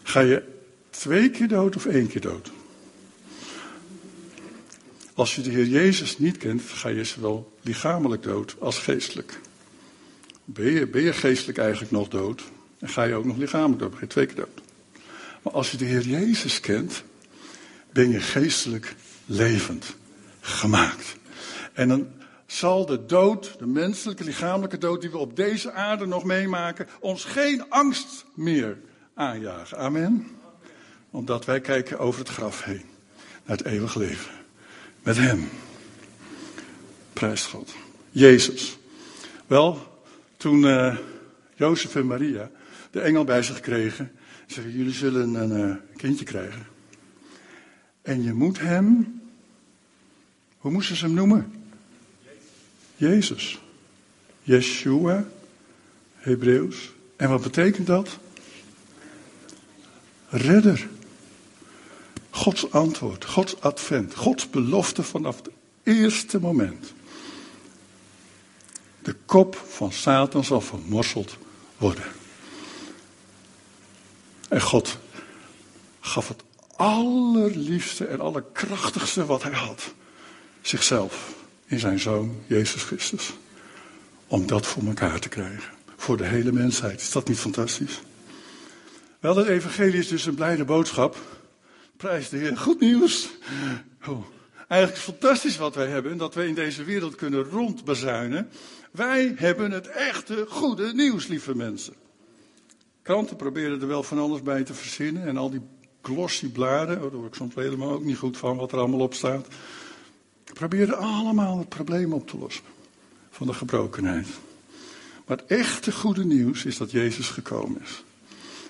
Ga 0.04 0.20
je 0.20 0.44
twee 0.90 1.30
keer 1.30 1.48
dood 1.48 1.76
of 1.76 1.86
één 1.86 2.08
keer 2.08 2.22
dood? 2.22 2.52
Als 5.14 5.36
je 5.36 5.42
de 5.42 5.50
Heer 5.50 5.68
Jezus 5.68 6.18
niet 6.18 6.38
kent, 6.38 6.62
ga 6.62 6.90
je 6.90 7.04
zowel 7.04 7.58
lichamelijk 7.62 8.24
dood 8.24 8.56
als 8.60 8.80
geestelijk. 8.80 9.40
Ben 10.46 11.02
je, 11.02 11.14
geestelijk 11.14 11.58
eigenlijk 11.58 11.92
nog 11.92 12.08
dood? 12.08 12.44
En 12.80 12.90
ga 12.90 13.04
je 13.04 13.16
ook 13.16 13.26
nog 13.26 13.38
lichamelijk 13.38 13.80
dood? 13.80 13.92
Ben 13.92 14.00
je 14.00 14.08
twee 14.08 14.26
keer 14.26 14.36
dood? 14.36 14.62
Maar 15.42 15.54
als 15.54 15.72
je 15.72 15.78
de 15.78 15.86
Heer 15.86 16.02
Jezus 16.02 16.60
kent, 16.60 17.04
ben 17.92 18.10
je 18.10 18.20
geestelijk 18.20 18.96
levend 19.26 19.96
gemaakt. 20.40 21.16
En 21.74 21.88
dan 21.88 22.08
zal 22.46 22.86
de 22.86 23.06
dood, 23.06 23.56
de 23.60 23.66
menselijke 23.66 24.24
lichamelijke 24.24 24.78
dood 24.78 25.02
die 25.02 25.10
we 25.10 25.18
op 25.18 25.36
deze 25.36 25.72
aarde 25.72 26.06
nog 26.06 26.24
meemaken, 26.24 26.88
ons 27.00 27.24
geen 27.24 27.70
angst 27.70 28.26
meer 28.34 28.78
aanjagen. 29.14 29.78
Amen. 29.78 30.28
Omdat 31.10 31.46
wij 31.46 31.62
kijken 31.62 32.00
over 32.00 32.20
het 32.20 32.30
graf 32.30 32.64
heen 32.64 32.84
naar 33.46 33.58
het 33.58 33.66
eeuwig 33.66 33.96
leven. 33.96 34.32
Met 35.04 35.18
Hem. 35.18 35.50
Prijs 37.14 37.46
God. 37.46 37.74
Jezus. 38.10 38.78
Wel, 39.48 39.93
toen 40.44 40.64
uh, 40.64 40.98
Jozef 41.56 41.96
en 41.96 42.06
Maria 42.06 42.52
de 42.92 43.00
engel 43.00 43.24
bij 43.24 43.44
zich 43.44 43.60
kregen, 43.60 44.12
zeiden 44.48 44.76
jullie 44.76 44.94
zullen 44.94 45.34
een 45.34 45.70
uh, 45.70 45.76
kindje 45.96 46.26
krijgen. 46.26 46.66
En 48.02 48.24
je 48.24 48.34
moet 48.34 48.60
hem, 48.60 49.22
hoe 50.58 50.72
moesten 50.72 50.96
ze 50.96 51.06
hem 51.06 51.14
noemen? 51.14 51.54
Jezus. 52.96 53.62
Yeshua, 54.42 55.26
Hebreeuws. 56.16 56.92
En 57.16 57.30
wat 57.30 57.42
betekent 57.42 57.88
dat? 57.88 58.20
Redder. 60.30 60.88
Gods 62.30 62.72
antwoord, 62.72 63.26
Gods 63.26 63.62
advent, 63.62 64.16
Gods 64.16 64.50
belofte 64.50 65.04
vanaf 65.04 65.36
het 65.38 65.50
eerste 65.84 66.40
moment. 66.40 66.94
De 69.04 69.16
kop 69.26 69.56
van 69.56 69.92
Satan 69.92 70.44
zal 70.44 70.62
vermorseld 70.62 71.38
worden. 71.78 72.04
En 74.50 74.62
God 74.62 74.98
gaf 76.00 76.28
het 76.28 76.44
allerliefste 76.76 78.06
en 78.06 78.20
allerkrachtigste 78.20 79.26
wat 79.26 79.44
hij 79.44 79.52
had. 79.52 79.94
Zichzelf 80.62 81.34
in 81.66 81.80
zijn 81.80 82.00
zoon 82.00 82.44
Jezus 82.48 82.84
Christus. 82.84 83.34
Om 84.28 84.48
dat 84.48 84.68
voor 84.68 84.84
elkaar 84.84 85.20
te 85.20 85.30
krijgen. 85.30 85.74
Voor 85.98 86.18
de 86.18 86.26
hele 86.26 86.52
mensheid. 86.52 87.02
Is 87.02 87.12
dat 87.12 87.28
niet 87.28 87.38
fantastisch? 87.38 88.02
Wel, 89.20 89.36
het 89.36 89.48
evangelie 89.48 90.00
is 90.00 90.08
dus 90.08 90.26
een 90.26 90.36
blijde 90.36 90.66
boodschap. 90.66 91.18
Prijs 91.98 92.30
de 92.30 92.38
Heer. 92.38 92.58
Goed 92.58 92.80
nieuws. 92.80 93.30
Oh, 94.08 94.26
eigenlijk 94.74 95.04
fantastisch 95.04 95.58
wat 95.58 95.76
wij 95.76 95.88
hebben. 95.88 96.18
Dat 96.18 96.34
wij 96.34 96.48
in 96.48 96.54
deze 96.54 96.84
wereld 96.84 97.16
kunnen 97.16 97.44
rondbezuinen. 97.44 98.50
Wij 98.92 99.34
hebben 99.36 99.72
het 99.72 99.88
echte 99.88 100.46
goede 100.50 100.94
nieuws, 100.94 101.28
lieve 101.28 101.56
mensen. 101.56 101.94
Kranten 103.02 103.36
proberen 103.36 103.82
er 103.82 103.88
wel 103.88 104.04
van 104.04 104.20
alles 104.20 104.42
bij 104.42 104.64
te 104.64 104.74
verzinnen. 104.74 105.28
En 105.28 105.38
al 105.38 105.50
die 105.50 105.62
glossy 106.02 106.48
bladen, 106.48 107.00
daar 107.00 107.12
word 107.12 107.28
ik 107.28 107.36
soms 107.36 107.56
helemaal 107.56 107.92
ook 107.92 108.04
niet 108.04 108.18
goed 108.18 108.38
van 108.38 108.58
wat 108.58 108.72
er 108.72 108.78
allemaal 108.78 109.00
op 109.00 109.14
staat. 109.14 109.48
Proberen 110.54 110.98
allemaal 110.98 111.58
het 111.58 111.70
probleem 111.70 112.14
op 112.14 112.28
te 112.28 112.38
lossen. 112.38 112.64
Van 113.30 113.48
de 113.48 113.54
gebrokenheid. 113.54 114.28
Maar 115.26 115.38
het 115.38 115.46
echte 115.46 115.92
goede 115.92 116.26
nieuws 116.26 116.66
is 116.66 116.78
dat 116.78 116.92
Jezus 116.92 117.30
gekomen 117.30 117.82
is. 117.82 118.04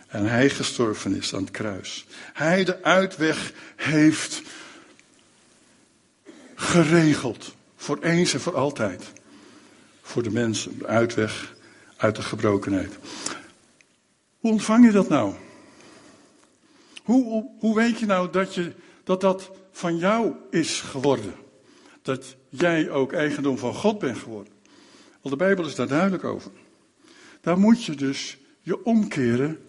En 0.08 0.26
hij 0.26 0.50
gestorven 0.50 1.16
is 1.16 1.34
aan 1.34 1.42
het 1.42 1.52
kruis. 1.52 2.06
Hij 2.34 2.63
de 2.63 2.84
uitweg 2.84 3.54
heeft 3.76 4.42
geregeld. 6.63 7.56
Voor 7.76 7.99
eens 7.99 8.34
en 8.34 8.39
voor 8.39 8.56
altijd. 8.56 9.12
Voor 10.02 10.23
de 10.23 10.32
mensen. 10.32 10.78
De 10.78 10.88
uitweg 10.88 11.56
uit 11.97 12.15
de 12.15 12.21
gebrokenheid. 12.21 12.97
Hoe 14.39 14.52
ontvang 14.52 14.86
je 14.86 14.91
dat 14.91 15.10
nou? 15.10 15.34
Hoe, 17.04 17.23
hoe, 17.23 17.49
hoe 17.60 17.76
weet 17.76 17.99
je 17.99 18.06
nou 18.06 18.30
dat, 18.32 18.56
je 18.56 18.71
dat 19.04 19.21
dat 19.21 19.52
van 19.71 19.97
jou 19.97 20.34
is 20.49 20.82
geworden? 20.82 21.34
Dat 22.02 22.36
jij 22.49 22.89
ook 22.89 23.13
eigendom 23.13 23.58
van 23.58 23.73
God 23.73 23.99
bent 23.99 24.17
geworden? 24.17 24.54
Want 25.21 25.39
de 25.39 25.45
Bijbel 25.45 25.65
is 25.65 25.76
daar 25.76 25.88
duidelijk 25.88 26.23
over. 26.23 26.52
Daar 27.41 27.60
moet 27.60 27.84
je 27.84 27.95
dus 27.95 28.38
je 28.62 28.86
omkeren 28.86 29.60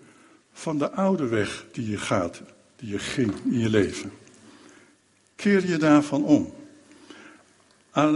van 0.53 0.79
de 0.79 0.91
oude 0.91 1.27
weg 1.27 1.67
die 1.73 1.91
je 1.91 1.99
gaat, 1.99 2.43
die 2.77 2.91
je 2.91 2.99
ging 2.99 3.33
in 3.45 3.59
je 3.59 3.71
leven. 3.71 4.13
Keer 5.37 5.69
je 5.69 5.77
daarvan 5.77 6.25
om. 6.25 6.53
Eh, 7.95 8.15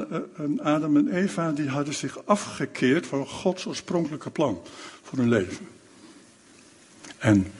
Adam 0.59 0.97
en 0.97 1.09
Eva 1.09 1.53
die 1.53 1.69
hadden 1.69 1.95
zich 1.95 2.27
afgekeerd 2.27 3.07
van 3.07 3.27
Gods 3.27 3.67
oorspronkelijke 3.67 4.31
plan 4.31 4.61
voor 5.03 5.19
hun 5.19 5.29
leven. 5.29 5.69
En 7.19 7.53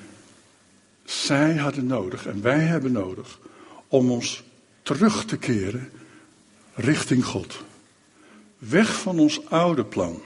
zij 1.05 1.57
hadden 1.57 1.87
nodig 1.87 2.27
en 2.27 2.43
wij 2.43 2.59
hebben 2.59 2.93
nodig 2.93 3.39
om 3.89 4.11
ons 4.11 4.45
terug 4.83 5.25
te 5.25 5.37
keren 5.37 5.91
richting 6.75 7.25
God. 7.25 7.65
Weg 8.59 9.01
van 9.01 9.19
ons 9.19 9.47
oude 9.47 9.85
plan. 9.85 10.23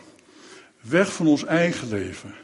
Weg 0.81 1.13
van 1.13 1.27
ons 1.27 1.45
eigen 1.45 1.89
leven. 1.89 2.35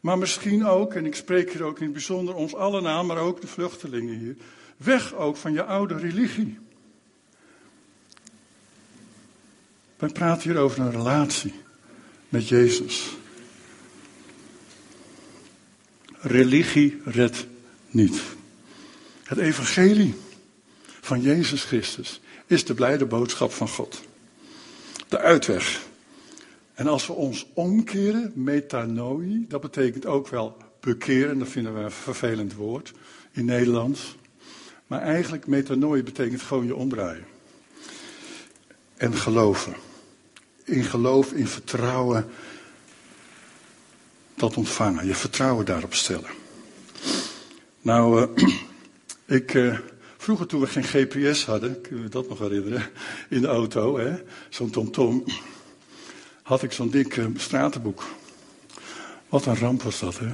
Maar 0.00 0.18
misschien 0.18 0.66
ook, 0.66 0.94
en 0.94 1.06
ik 1.06 1.14
spreek 1.14 1.52
hier 1.52 1.62
ook 1.62 1.78
in 1.78 1.84
het 1.84 1.92
bijzonder 1.92 2.34
ons 2.34 2.54
allen 2.54 2.86
aan, 2.86 3.06
maar 3.06 3.18
ook 3.18 3.40
de 3.40 3.46
vluchtelingen 3.46 4.18
hier. 4.18 4.36
Weg 4.76 5.14
ook 5.14 5.36
van 5.36 5.52
je 5.52 5.64
oude 5.64 5.96
religie. 5.96 6.58
Wij 10.02 10.10
praten 10.10 10.50
hier 10.50 10.60
over 10.60 10.80
een 10.80 10.90
relatie 10.90 11.54
met 12.28 12.48
Jezus. 12.48 13.16
Religie 16.20 17.00
redt 17.04 17.46
niet. 17.90 18.22
Het 19.24 19.38
evangelie 19.38 20.14
van 20.84 21.20
Jezus 21.20 21.64
Christus 21.64 22.20
is 22.46 22.64
de 22.64 22.74
blijde 22.74 23.06
boodschap 23.06 23.52
van 23.52 23.68
God. 23.68 24.02
De 25.08 25.18
uitweg. 25.18 25.82
En 26.74 26.86
als 26.86 27.06
we 27.06 27.12
ons 27.12 27.46
omkeren, 27.54 28.32
metanoi, 28.34 29.44
dat 29.48 29.60
betekent 29.60 30.06
ook 30.06 30.28
wel 30.28 30.56
bekeren, 30.80 31.38
dat 31.38 31.48
vinden 31.48 31.74
we 31.74 31.80
een 31.80 31.90
vervelend 31.90 32.54
woord 32.54 32.92
in 33.32 33.44
Nederlands. 33.44 34.16
Maar 34.86 35.00
eigenlijk 35.00 35.46
metanoi 35.46 36.02
betekent 36.02 36.42
gewoon 36.42 36.66
je 36.66 36.76
omdraaien. 36.76 37.26
En 38.96 39.14
geloven. 39.14 39.90
In 40.64 40.84
geloof, 40.84 41.32
in 41.32 41.46
vertrouwen 41.46 42.30
dat 44.34 44.56
ontvangen. 44.56 45.06
Je 45.06 45.14
vertrouwen 45.14 45.64
daarop 45.64 45.94
stellen. 45.94 46.30
Nou, 47.80 48.28
uh, 48.36 48.48
ik, 49.38 49.54
uh, 49.54 49.78
vroeger 50.16 50.46
toen 50.46 50.60
we 50.60 50.66
geen 50.66 50.84
GPS 50.84 51.44
hadden, 51.44 51.80
kunnen 51.80 52.04
we 52.04 52.10
dat 52.10 52.28
nog 52.28 52.38
herinneren, 52.38 52.90
in 53.28 53.40
de 53.40 53.46
auto, 53.46 54.00
zo'n 54.48 54.70
tomtom, 54.70 55.24
had 56.42 56.62
ik 56.62 56.72
zo'n 56.72 56.90
dik 56.90 57.16
uh, 57.16 57.26
stratenboek. 57.36 58.04
Wat 59.28 59.46
een 59.46 59.58
ramp 59.58 59.82
was 59.82 59.98
dat, 59.98 60.18
hè? 60.18 60.26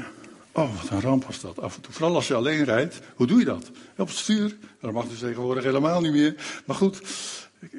Oh, 0.53 0.77
wat 0.83 0.91
een 0.91 1.01
ramp 1.01 1.25
was 1.25 1.41
dat. 1.41 1.61
Af 1.61 1.77
en 1.77 1.81
toe. 1.81 1.93
Vooral 1.93 2.15
als 2.15 2.29
je 2.29 2.35
alleen 2.35 2.65
rijdt. 2.65 3.01
Hoe 3.15 3.27
doe 3.27 3.39
je 3.39 3.45
dat? 3.45 3.71
Op 3.97 4.09
het 4.09 4.17
stuur. 4.17 4.57
Dat 4.81 4.93
mag 4.93 5.09
dus 5.09 5.19
tegenwoordig 5.19 5.65
helemaal 5.65 6.01
niet 6.01 6.13
meer. 6.13 6.35
Maar 6.65 6.77
goed, 6.77 7.01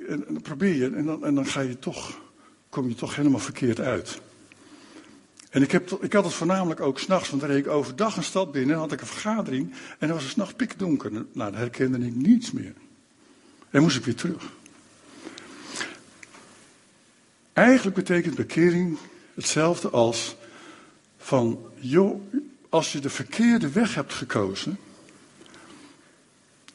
dan 0.07 0.41
probeer 0.41 0.75
je. 0.75 0.95
En 0.95 1.05
dan, 1.05 1.25
en 1.25 1.35
dan 1.35 1.45
ga 1.45 1.61
je 1.61 1.79
toch, 1.79 2.19
kom 2.69 2.87
je 2.87 2.95
toch 2.95 3.15
helemaal 3.15 3.39
verkeerd 3.39 3.79
uit. 3.79 4.21
En 5.49 5.61
ik, 5.61 5.71
heb, 5.71 5.91
ik 5.91 6.13
had 6.13 6.23
het 6.23 6.33
voornamelijk 6.33 6.79
ook 6.79 6.99
s'nachts, 6.99 7.29
want 7.29 7.41
dan 7.41 7.51
reed 7.51 7.65
ik 7.65 7.71
overdag 7.71 8.17
een 8.17 8.23
stad 8.23 8.51
binnen, 8.51 8.77
had 8.77 8.91
ik 8.91 9.01
een 9.01 9.07
vergadering 9.07 9.71
en 9.71 10.07
dan 10.07 10.09
was 10.09 10.23
het 10.23 10.31
s'nachts 10.31 10.53
pikdonker. 10.53 11.11
Nou, 11.11 11.25
dan 11.33 11.55
herkende 11.55 12.05
ik 12.05 12.15
niets 12.15 12.51
meer. 12.51 12.73
En 13.69 13.81
moest 13.81 13.97
ik 13.97 14.05
weer 14.05 14.15
terug. 14.15 14.51
Eigenlijk 17.53 17.95
betekent 17.95 18.35
bekering 18.35 18.97
hetzelfde 19.33 19.89
als 19.89 20.35
van, 21.17 21.59
joh, 21.75 22.21
als 22.69 22.91
je 22.91 22.99
de 22.99 23.09
verkeerde 23.09 23.69
weg 23.69 23.95
hebt 23.95 24.13
gekozen 24.13 24.77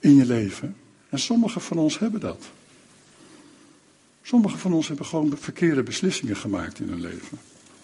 in 0.00 0.14
je 0.14 0.26
leven, 0.26 0.76
en 1.08 1.18
sommigen 1.18 1.60
van 1.60 1.78
ons 1.78 1.98
hebben 1.98 2.20
dat. 2.20 2.50
Sommigen 4.26 4.58
van 4.58 4.72
ons 4.72 4.88
hebben 4.88 5.06
gewoon 5.06 5.36
verkeerde 5.38 5.82
beslissingen 5.82 6.36
gemaakt 6.36 6.78
in 6.78 6.88
hun 6.88 7.00
leven. 7.00 7.38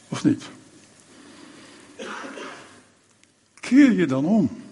Of 0.09 0.25
niet? 0.25 0.45
Keer 3.55 3.93
je 3.93 4.07
dan 4.07 4.25
om. 4.25 4.63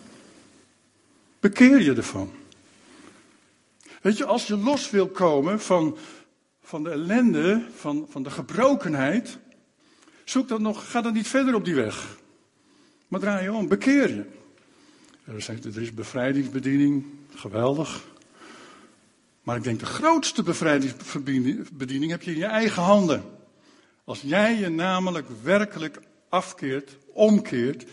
Bekeer 1.41 1.83
je 1.83 1.95
ervan. 1.95 2.31
Weet 4.03 4.17
je, 4.17 4.25
als 4.25 4.47
je 4.47 4.57
los 4.57 4.91
wil 4.91 5.09
komen 5.09 5.61
van, 5.61 5.97
van 6.63 6.83
de 6.83 6.91
ellende, 6.91 7.67
van, 7.75 8.07
van 8.09 8.23
de 8.23 8.31
gebrokenheid, 8.31 9.39
zoek 10.25 10.49
dan 10.49 10.63
nog, 10.63 10.91
ga 10.91 11.01
dan 11.01 11.13
niet 11.13 11.29
verder 11.29 11.55
op 11.55 11.65
die 11.65 11.75
weg. 11.75 12.19
Maar 13.09 13.21
draai 13.21 13.43
je 13.43 13.53
om, 13.53 13.69
bekeer 13.69 14.09
je. 14.09 14.25
Er 15.25 15.81
is 15.83 15.95
bevrijdingsbediening, 15.95 17.05
geweldig. 17.35 18.05
Maar 19.49 19.57
ik 19.57 19.65
denk 19.65 19.81
de 19.81 19.87
grootste 19.87 20.43
bevrijdingsbediening 20.43 22.11
heb 22.11 22.23
je 22.23 22.31
in 22.31 22.39
je 22.39 22.45
eigen 22.45 22.83
handen. 22.83 23.25
Als 24.05 24.21
jij 24.21 24.59
je 24.59 24.69
namelijk 24.69 25.27
werkelijk 25.43 26.01
afkeert, 26.29 26.97
omkeert 27.13 27.85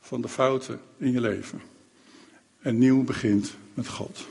van 0.00 0.20
de 0.20 0.28
fouten 0.28 0.80
in 0.98 1.12
je 1.12 1.20
leven. 1.20 1.60
En 2.60 2.78
nieuw 2.78 3.04
begint 3.04 3.54
met 3.74 3.88
God. 3.88 4.26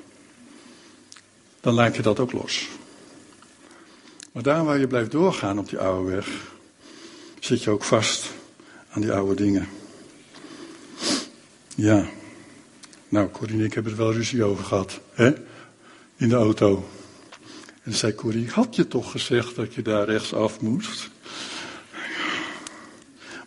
Dan 1.61 1.73
laat 1.73 1.95
je 1.95 2.01
dat 2.01 2.19
ook 2.19 2.31
los. 2.31 2.69
Maar 4.31 4.43
daar 4.43 4.65
waar 4.65 4.79
je 4.79 4.87
blijft 4.87 5.11
doorgaan 5.11 5.59
op 5.59 5.69
die 5.69 5.79
oude 5.79 6.11
weg, 6.11 6.27
zit 7.39 7.63
je 7.63 7.69
ook 7.69 7.83
vast 7.83 8.31
aan 8.89 9.01
die 9.01 9.13
oude 9.13 9.35
dingen. 9.35 9.67
Ja. 11.75 12.05
Nou, 13.09 13.29
Corrie 13.29 13.59
en 13.59 13.65
ik 13.65 13.73
hebben 13.73 13.91
er 13.91 13.97
wel 13.97 14.13
ruzie 14.13 14.43
over 14.43 14.63
gehad. 14.63 14.99
Hè? 15.11 15.33
In 16.23 16.29
de 16.29 16.35
auto. 16.35 16.89
En 17.81 17.93
zei 17.93 18.15
Corrie, 18.15 18.49
had 18.49 18.75
je 18.75 18.87
toch 18.87 19.11
gezegd 19.11 19.55
dat 19.55 19.73
je 19.73 19.81
daar 19.81 20.05
rechtsaf 20.05 20.61
moest? 20.61 21.09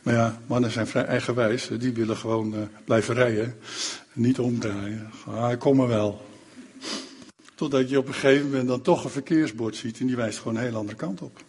Maar 0.03 0.15
ja, 0.15 0.41
mannen 0.47 0.71
zijn 0.71 0.87
vrij 0.87 1.05
eigenwijs. 1.05 1.69
Die 1.79 1.93
willen 1.93 2.17
gewoon 2.17 2.55
uh, 2.55 2.61
blijven 2.85 3.15
rijden. 3.15 3.57
Niet 4.13 4.39
omdraaien. 4.39 5.11
Ah, 5.27 5.53
ik 5.53 5.59
kom 5.59 5.81
er 5.81 5.89
wel. 5.89 6.27
Totdat 7.55 7.91
je 7.91 7.99
op 7.99 8.07
een 8.07 8.15
gegeven 8.15 8.47
moment 8.47 8.69
dan 8.69 8.83
toch 8.83 9.05
een 9.05 9.11
verkeersbord 9.11 9.77
ziet. 9.77 10.01
En 10.01 10.07
die 10.07 10.17
wijst 10.17 10.39
gewoon 10.39 10.57
een 10.57 10.63
hele 10.63 10.77
andere 10.77 10.97
kant 10.97 11.23
op. 11.23 11.45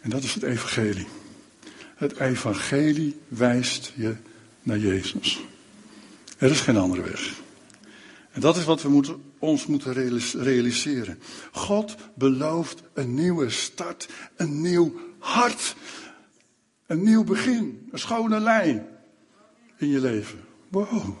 En 0.00 0.10
dat 0.10 0.22
is 0.22 0.34
het 0.34 0.42
evangelie. 0.42 1.06
Het 1.94 2.18
evangelie 2.18 3.20
wijst 3.28 3.92
je 3.96 4.14
naar 4.62 4.78
Jezus. 4.78 5.40
Er 6.38 6.50
is 6.50 6.60
geen 6.60 6.76
andere 6.76 7.02
weg. 7.02 7.32
En 8.30 8.40
dat 8.40 8.56
is 8.56 8.64
wat 8.64 8.82
we 8.82 8.88
moeten, 8.88 9.27
ons 9.38 9.66
moeten 9.66 9.92
realiseren. 10.32 11.18
God 11.52 11.96
belooft 12.14 12.82
een 12.92 13.14
nieuwe 13.14 13.50
start, 13.50 14.08
een 14.36 14.60
nieuw 14.60 14.94
hart, 15.18 15.76
een 16.86 17.02
nieuw 17.02 17.24
begin, 17.24 17.88
een 17.90 17.98
schone 17.98 18.40
lijn 18.40 18.86
in 19.76 19.88
je 19.88 20.00
leven. 20.00 20.38
Wow, 20.68 21.16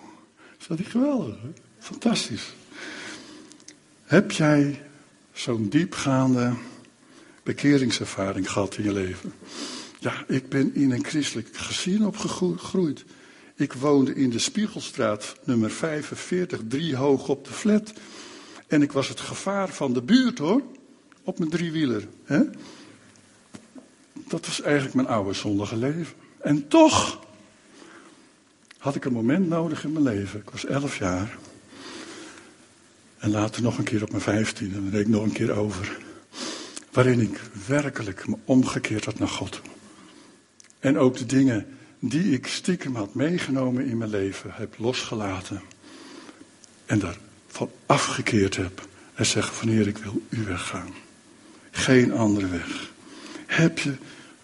is 0.58 0.66
dat 0.66 0.78
niet 0.78 0.88
geweldig? 0.88 1.36
Fantastisch. 1.78 2.54
Heb 4.04 4.30
jij 4.30 4.82
zo'n 5.32 5.68
diepgaande 5.68 6.52
bekeringservaring 7.42 8.50
gehad 8.52 8.76
in 8.76 8.84
je 8.84 8.92
leven? 8.92 9.32
Ja, 9.98 10.24
ik 10.28 10.48
ben 10.48 10.74
in 10.74 10.90
een 10.90 11.04
christelijk 11.04 11.56
gezin 11.56 12.06
opgegroeid. 12.06 13.04
Ik 13.58 13.72
woonde 13.72 14.14
in 14.14 14.30
de 14.30 14.38
Spiegelstraat, 14.38 15.36
nummer 15.44 15.70
45, 15.70 16.60
drie 16.68 16.96
hoog 16.96 17.28
op 17.28 17.44
de 17.44 17.52
flat. 17.52 17.92
En 18.66 18.82
ik 18.82 18.92
was 18.92 19.08
het 19.08 19.20
gevaar 19.20 19.68
van 19.68 19.92
de 19.92 20.02
buurt 20.02 20.38
hoor, 20.38 20.62
op 21.22 21.38
mijn 21.38 21.50
driewieler. 21.50 22.08
Hè? 22.24 22.42
Dat 24.12 24.46
was 24.46 24.60
eigenlijk 24.60 24.94
mijn 24.94 25.06
oude 25.06 25.32
zondige 25.32 25.76
leven. 25.76 26.14
En 26.40 26.68
toch 26.68 27.26
had 28.78 28.94
ik 28.94 29.04
een 29.04 29.12
moment 29.12 29.48
nodig 29.48 29.84
in 29.84 29.92
mijn 29.92 30.04
leven. 30.04 30.40
Ik 30.40 30.50
was 30.50 30.66
elf 30.66 30.98
jaar. 30.98 31.38
En 33.18 33.30
later 33.30 33.62
nog 33.62 33.78
een 33.78 33.84
keer 33.84 34.02
op 34.02 34.10
mijn 34.10 34.22
vijftien. 34.22 34.74
En 34.74 34.82
dan 34.82 34.90
reed 34.90 35.00
ik 35.00 35.08
nog 35.08 35.22
een 35.22 35.32
keer 35.32 35.52
over. 35.52 35.98
Waarin 36.92 37.20
ik 37.20 37.40
werkelijk 37.66 38.26
me 38.26 38.36
omgekeerd 38.44 39.04
had 39.04 39.18
naar 39.18 39.28
God. 39.28 39.60
En 40.78 40.98
ook 40.98 41.16
de 41.16 41.26
dingen 41.26 41.77
die 41.98 42.32
ik 42.32 42.46
stiekem 42.46 42.94
had 42.94 43.14
meegenomen 43.14 43.86
in 43.86 43.98
mijn 43.98 44.10
leven 44.10 44.50
heb 44.52 44.74
losgelaten. 44.78 45.62
En 46.86 46.98
daarvan 46.98 47.70
afgekeerd 47.86 48.56
heb. 48.56 48.88
En 49.14 49.26
zeggen 49.26 49.54
van 49.54 49.68
Heer, 49.68 49.86
ik 49.86 49.98
wil 49.98 50.22
u 50.28 50.44
weggaan. 50.44 50.94
Geen 51.70 52.12
andere 52.12 52.46
weg. 52.46 52.90
Heb 53.46 53.78
je 53.78 53.94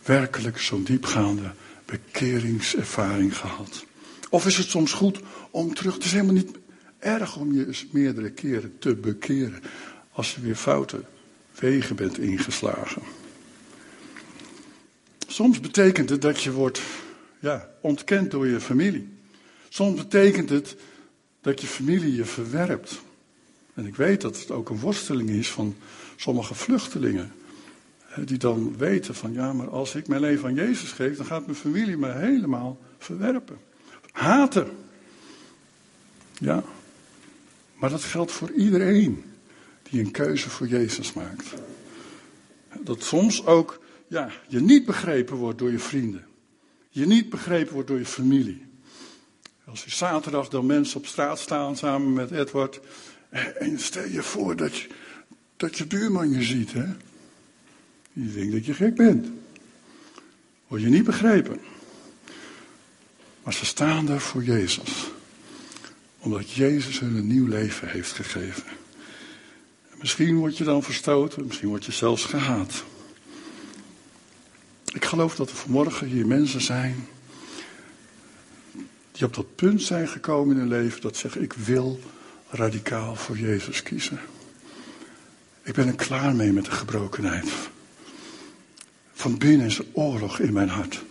werkelijk 0.04 0.58
zo'n 0.58 0.84
diepgaande 0.84 1.52
bekeringservaring 1.84 3.38
gehad? 3.38 3.84
Of 4.30 4.46
is 4.46 4.56
het 4.56 4.68
soms 4.68 4.92
goed 4.92 5.20
om 5.50 5.74
terug, 5.74 5.94
het 5.94 6.04
is 6.04 6.12
helemaal 6.12 6.34
niet 6.34 6.50
erg 6.98 7.36
om 7.36 7.52
je 7.52 7.66
eens 7.66 7.86
meerdere 7.90 8.30
keren 8.30 8.78
te 8.78 8.94
bekeren. 8.94 9.62
Als 10.12 10.34
je 10.34 10.40
weer 10.40 10.56
foute 10.56 11.04
wegen 11.58 11.96
bent 11.96 12.18
ingeslagen. 12.18 13.02
Soms 15.26 15.60
betekent 15.60 16.10
het 16.10 16.22
dat 16.22 16.42
je 16.42 16.52
wordt 16.52 16.80
ja, 17.44 17.68
ontkend 17.80 18.30
door 18.30 18.46
je 18.46 18.61
familie. 18.61 19.09
Soms 19.68 20.00
betekent 20.00 20.50
het 20.50 20.76
dat 21.40 21.61
je 21.61 21.66
familie 21.66 22.14
je 22.14 22.24
verwerpt. 22.24 23.00
En 23.74 23.87
ik 23.87 23.96
weet 23.96 24.20
dat 24.20 24.38
het 24.38 24.50
ook 24.50 24.68
een 24.68 24.78
worsteling 24.80 25.30
is 25.30 25.50
van 25.50 25.76
sommige 26.16 26.54
vluchtelingen. 26.54 27.33
Die 28.24 28.38
dan 28.38 28.76
weten 28.76 29.14
van 29.14 29.33
ja, 29.33 29.52
maar 29.52 29.68
als 29.68 29.94
ik 29.94 30.09
mijn 30.09 30.20
leven 30.20 30.48
aan 30.48 30.54
Jezus 30.54 30.92
geef, 30.92 31.16
dan 31.16 31.26
gaat 31.26 31.46
mijn 31.46 31.59
familie 31.59 31.96
me 31.96 32.12
helemaal 32.12 32.78
verwerpen. 32.98 33.59
Haten. 34.12 34.68
Ja. 36.38 36.64
Maar 37.74 37.90
dat 37.90 38.02
geldt 38.02 38.33
voor 38.33 38.50
iedereen 38.50 39.24
die 39.90 40.00
een 40.00 40.11
keuze 40.11 40.50
voor 40.50 40.66
Jezus 40.66 41.12
maakt. 41.12 41.54
Dat 42.80 43.02
soms 43.02 43.46
ook 43.46 43.80
ja, 44.07 44.30
je 44.48 44.61
niet 44.61 44.85
begrepen 44.85 45.37
wordt 45.37 45.59
door 45.59 45.70
je 45.70 45.78
vrienden. 45.78 46.24
Je 46.94 47.07
niet 47.07 47.30
begrepen 47.30 47.72
wordt 47.72 47.88
door 47.88 47.98
je 47.98 48.04
familie. 48.04 48.66
Als 49.64 49.85
je 49.85 49.90
zaterdag 49.90 50.48
dan 50.48 50.66
mensen 50.66 50.96
op 50.96 51.07
straat 51.07 51.38
staan 51.38 51.76
samen 51.76 52.12
met 52.12 52.30
Edward. 52.30 52.80
En 53.59 53.78
stel 53.78 54.09
je 54.09 54.22
voor 54.22 54.57
dat 54.57 54.76
je, 54.76 54.88
dat 55.57 55.78
je 55.78 55.87
buurman 55.87 56.30
je 56.30 56.42
ziet. 56.42 56.72
Hè? 56.72 56.85
Je 58.12 58.33
denkt 58.33 58.52
dat 58.52 58.66
je 58.66 58.74
gek 58.74 58.94
bent. 58.94 59.28
Word 60.66 60.83
je 60.83 60.88
niet 60.88 61.04
begrepen. 61.04 61.61
Maar 63.42 63.54
ze 63.54 63.64
staan 63.64 64.07
daar 64.07 64.20
voor 64.20 64.44
Jezus. 64.44 65.11
Omdat 66.18 66.50
Jezus 66.50 67.00
hun 67.00 67.16
een 67.16 67.27
nieuw 67.27 67.46
leven 67.46 67.88
heeft 67.88 68.12
gegeven. 68.12 68.64
misschien 70.00 70.37
word 70.37 70.56
je 70.56 70.64
dan 70.64 70.83
verstoten, 70.83 71.46
misschien 71.46 71.68
word 71.68 71.85
je 71.85 71.92
zelfs 71.92 72.25
gehaat. 72.25 72.85
Ik 74.94 75.04
geloof 75.04 75.36
dat 75.36 75.50
er 75.50 75.56
vanmorgen 75.56 76.06
hier 76.06 76.26
mensen 76.26 76.60
zijn 76.60 77.06
die 79.12 79.26
op 79.26 79.34
dat 79.34 79.54
punt 79.54 79.82
zijn 79.82 80.08
gekomen 80.08 80.54
in 80.54 80.60
hun 80.60 80.68
leven 80.68 81.00
dat 81.00 81.16
zeggen 81.16 81.42
ik 81.42 81.52
wil 81.52 82.00
radicaal 82.48 83.16
voor 83.16 83.38
Jezus 83.38 83.82
kiezen. 83.82 84.20
Ik 85.62 85.74
ben 85.74 85.86
er 85.86 85.94
klaar 85.94 86.34
mee 86.34 86.52
met 86.52 86.64
de 86.64 86.70
gebrokenheid. 86.70 87.48
Van 89.12 89.38
binnen 89.38 89.66
is 89.66 89.78
er 89.78 89.86
oorlog 89.92 90.38
in 90.38 90.52
mijn 90.52 90.68
hart. 90.68 91.04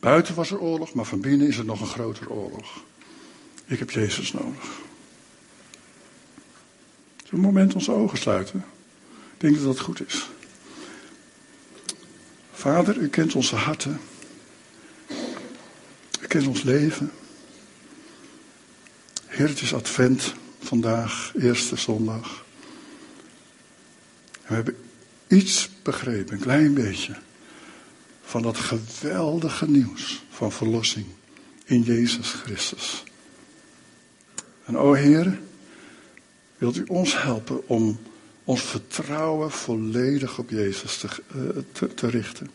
Buiten 0.00 0.34
was 0.34 0.50
er 0.50 0.60
oorlog, 0.60 0.92
maar 0.92 1.04
van 1.04 1.20
binnen 1.20 1.46
is 1.46 1.58
er 1.58 1.64
nog 1.64 1.80
een 1.80 1.86
grotere 1.86 2.30
oorlog. 2.30 2.84
Ik 3.66 3.78
heb 3.78 3.90
Jezus 3.90 4.32
nodig. 4.32 4.64
Zullen 7.16 7.30
we 7.30 7.36
een 7.36 7.40
moment 7.40 7.74
onze 7.74 7.92
ogen 7.92 8.18
sluiten? 8.18 8.64
Ik 9.34 9.40
denk 9.40 9.54
dat 9.54 9.64
dat 9.64 9.80
goed 9.80 10.06
is. 10.06 10.28
Vader, 12.58 12.96
u 12.96 13.08
kent 13.08 13.34
onze 13.34 13.56
harten. 13.56 14.00
in 16.28 16.48
ons 16.48 16.62
leven. 16.62 17.12
Heer, 19.26 19.48
het 19.48 19.60
is 19.60 19.74
advent 19.74 20.34
vandaag, 20.58 21.32
eerste 21.40 21.76
zondag. 21.76 22.44
we 24.46 24.54
hebben 24.54 24.76
iets 25.26 25.70
begrepen, 25.82 26.34
een 26.34 26.40
klein 26.40 26.74
beetje, 26.74 27.16
van 28.22 28.42
dat 28.42 28.58
geweldige 28.58 29.70
nieuws 29.70 30.24
van 30.30 30.52
verlossing 30.52 31.06
in 31.64 31.82
Jezus 31.82 32.30
Christus. 32.30 33.04
En 34.64 34.76
o 34.78 34.92
Heer, 34.92 35.38
wilt 36.56 36.76
u 36.76 36.84
ons 36.86 37.22
helpen 37.22 37.68
om 37.68 37.98
ons 38.48 38.62
vertrouwen 38.62 39.50
volledig 39.50 40.38
op 40.38 40.50
Jezus 40.50 40.96
te, 40.96 41.06
eh, 41.06 41.62
te, 41.72 41.94
te 41.94 42.06
richten. 42.06 42.50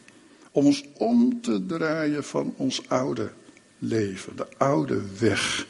Om 0.52 0.66
ons 0.66 0.84
om 0.98 1.42
te 1.42 1.66
draaien 1.66 2.24
van 2.24 2.54
ons 2.58 2.90
oude 2.90 3.32
leven, 3.78 4.36
de 4.36 4.48
oude 4.58 5.02
weg, 5.20 5.68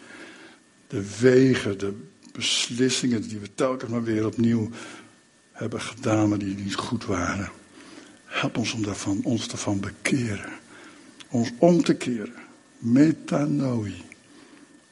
de 0.87 1.17
wegen, 1.19 1.77
de 1.77 1.93
beslissingen 2.31 3.27
die 3.27 3.39
we 3.39 3.53
telkens 3.55 3.91
maar 3.91 4.03
weer 4.03 4.25
opnieuw 4.25 4.69
hebben 5.51 5.81
gedaan, 5.81 6.29
maar 6.29 6.37
die 6.37 6.55
niet 6.55 6.75
goed 6.75 7.05
waren. 7.05 7.51
Help 8.25 8.57
ons 8.57 8.73
om 8.73 8.83
daarvan, 8.83 9.19
ons 9.23 9.47
ervan 9.47 9.79
bekeren. 9.79 10.53
Ons 11.29 11.51
om 11.57 11.83
te 11.83 11.93
keren. 11.93 12.33
Metanoi. 12.77 13.93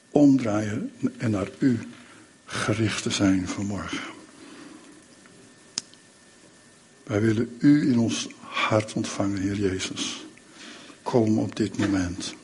Omdraaien 0.10 0.92
en 1.18 1.32
naar 1.32 1.50
u 1.60 1.80
gericht 2.46 3.04
te 3.04 3.10
zijn 3.10 3.48
vanmorgen. 3.48 4.20
Wij 7.04 7.22
willen 7.22 7.56
u 7.60 7.91
in 7.91 7.99
ons 7.99 8.28
hart 8.39 8.93
ontvangen, 8.93 9.41
Heer 9.41 9.56
Jezus. 9.56 10.26
Kom 11.02 11.39
op 11.39 11.56
dit 11.56 11.78
moment. 11.78 12.36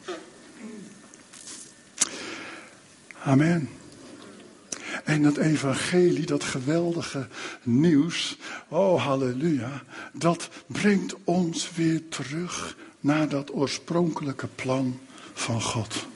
Amen. 3.23 3.69
En 5.03 5.23
dat 5.23 5.37
evangelie, 5.37 6.25
dat 6.25 6.43
geweldige 6.43 7.27
nieuws, 7.63 8.37
oh 8.67 9.05
halleluja, 9.05 9.83
dat 10.13 10.49
brengt 10.67 11.15
ons 11.23 11.71
weer 11.75 12.07
terug 12.09 12.77
naar 12.99 13.29
dat 13.29 13.53
oorspronkelijke 13.53 14.47
plan 14.47 14.99
van 15.33 15.61
God. 15.61 16.07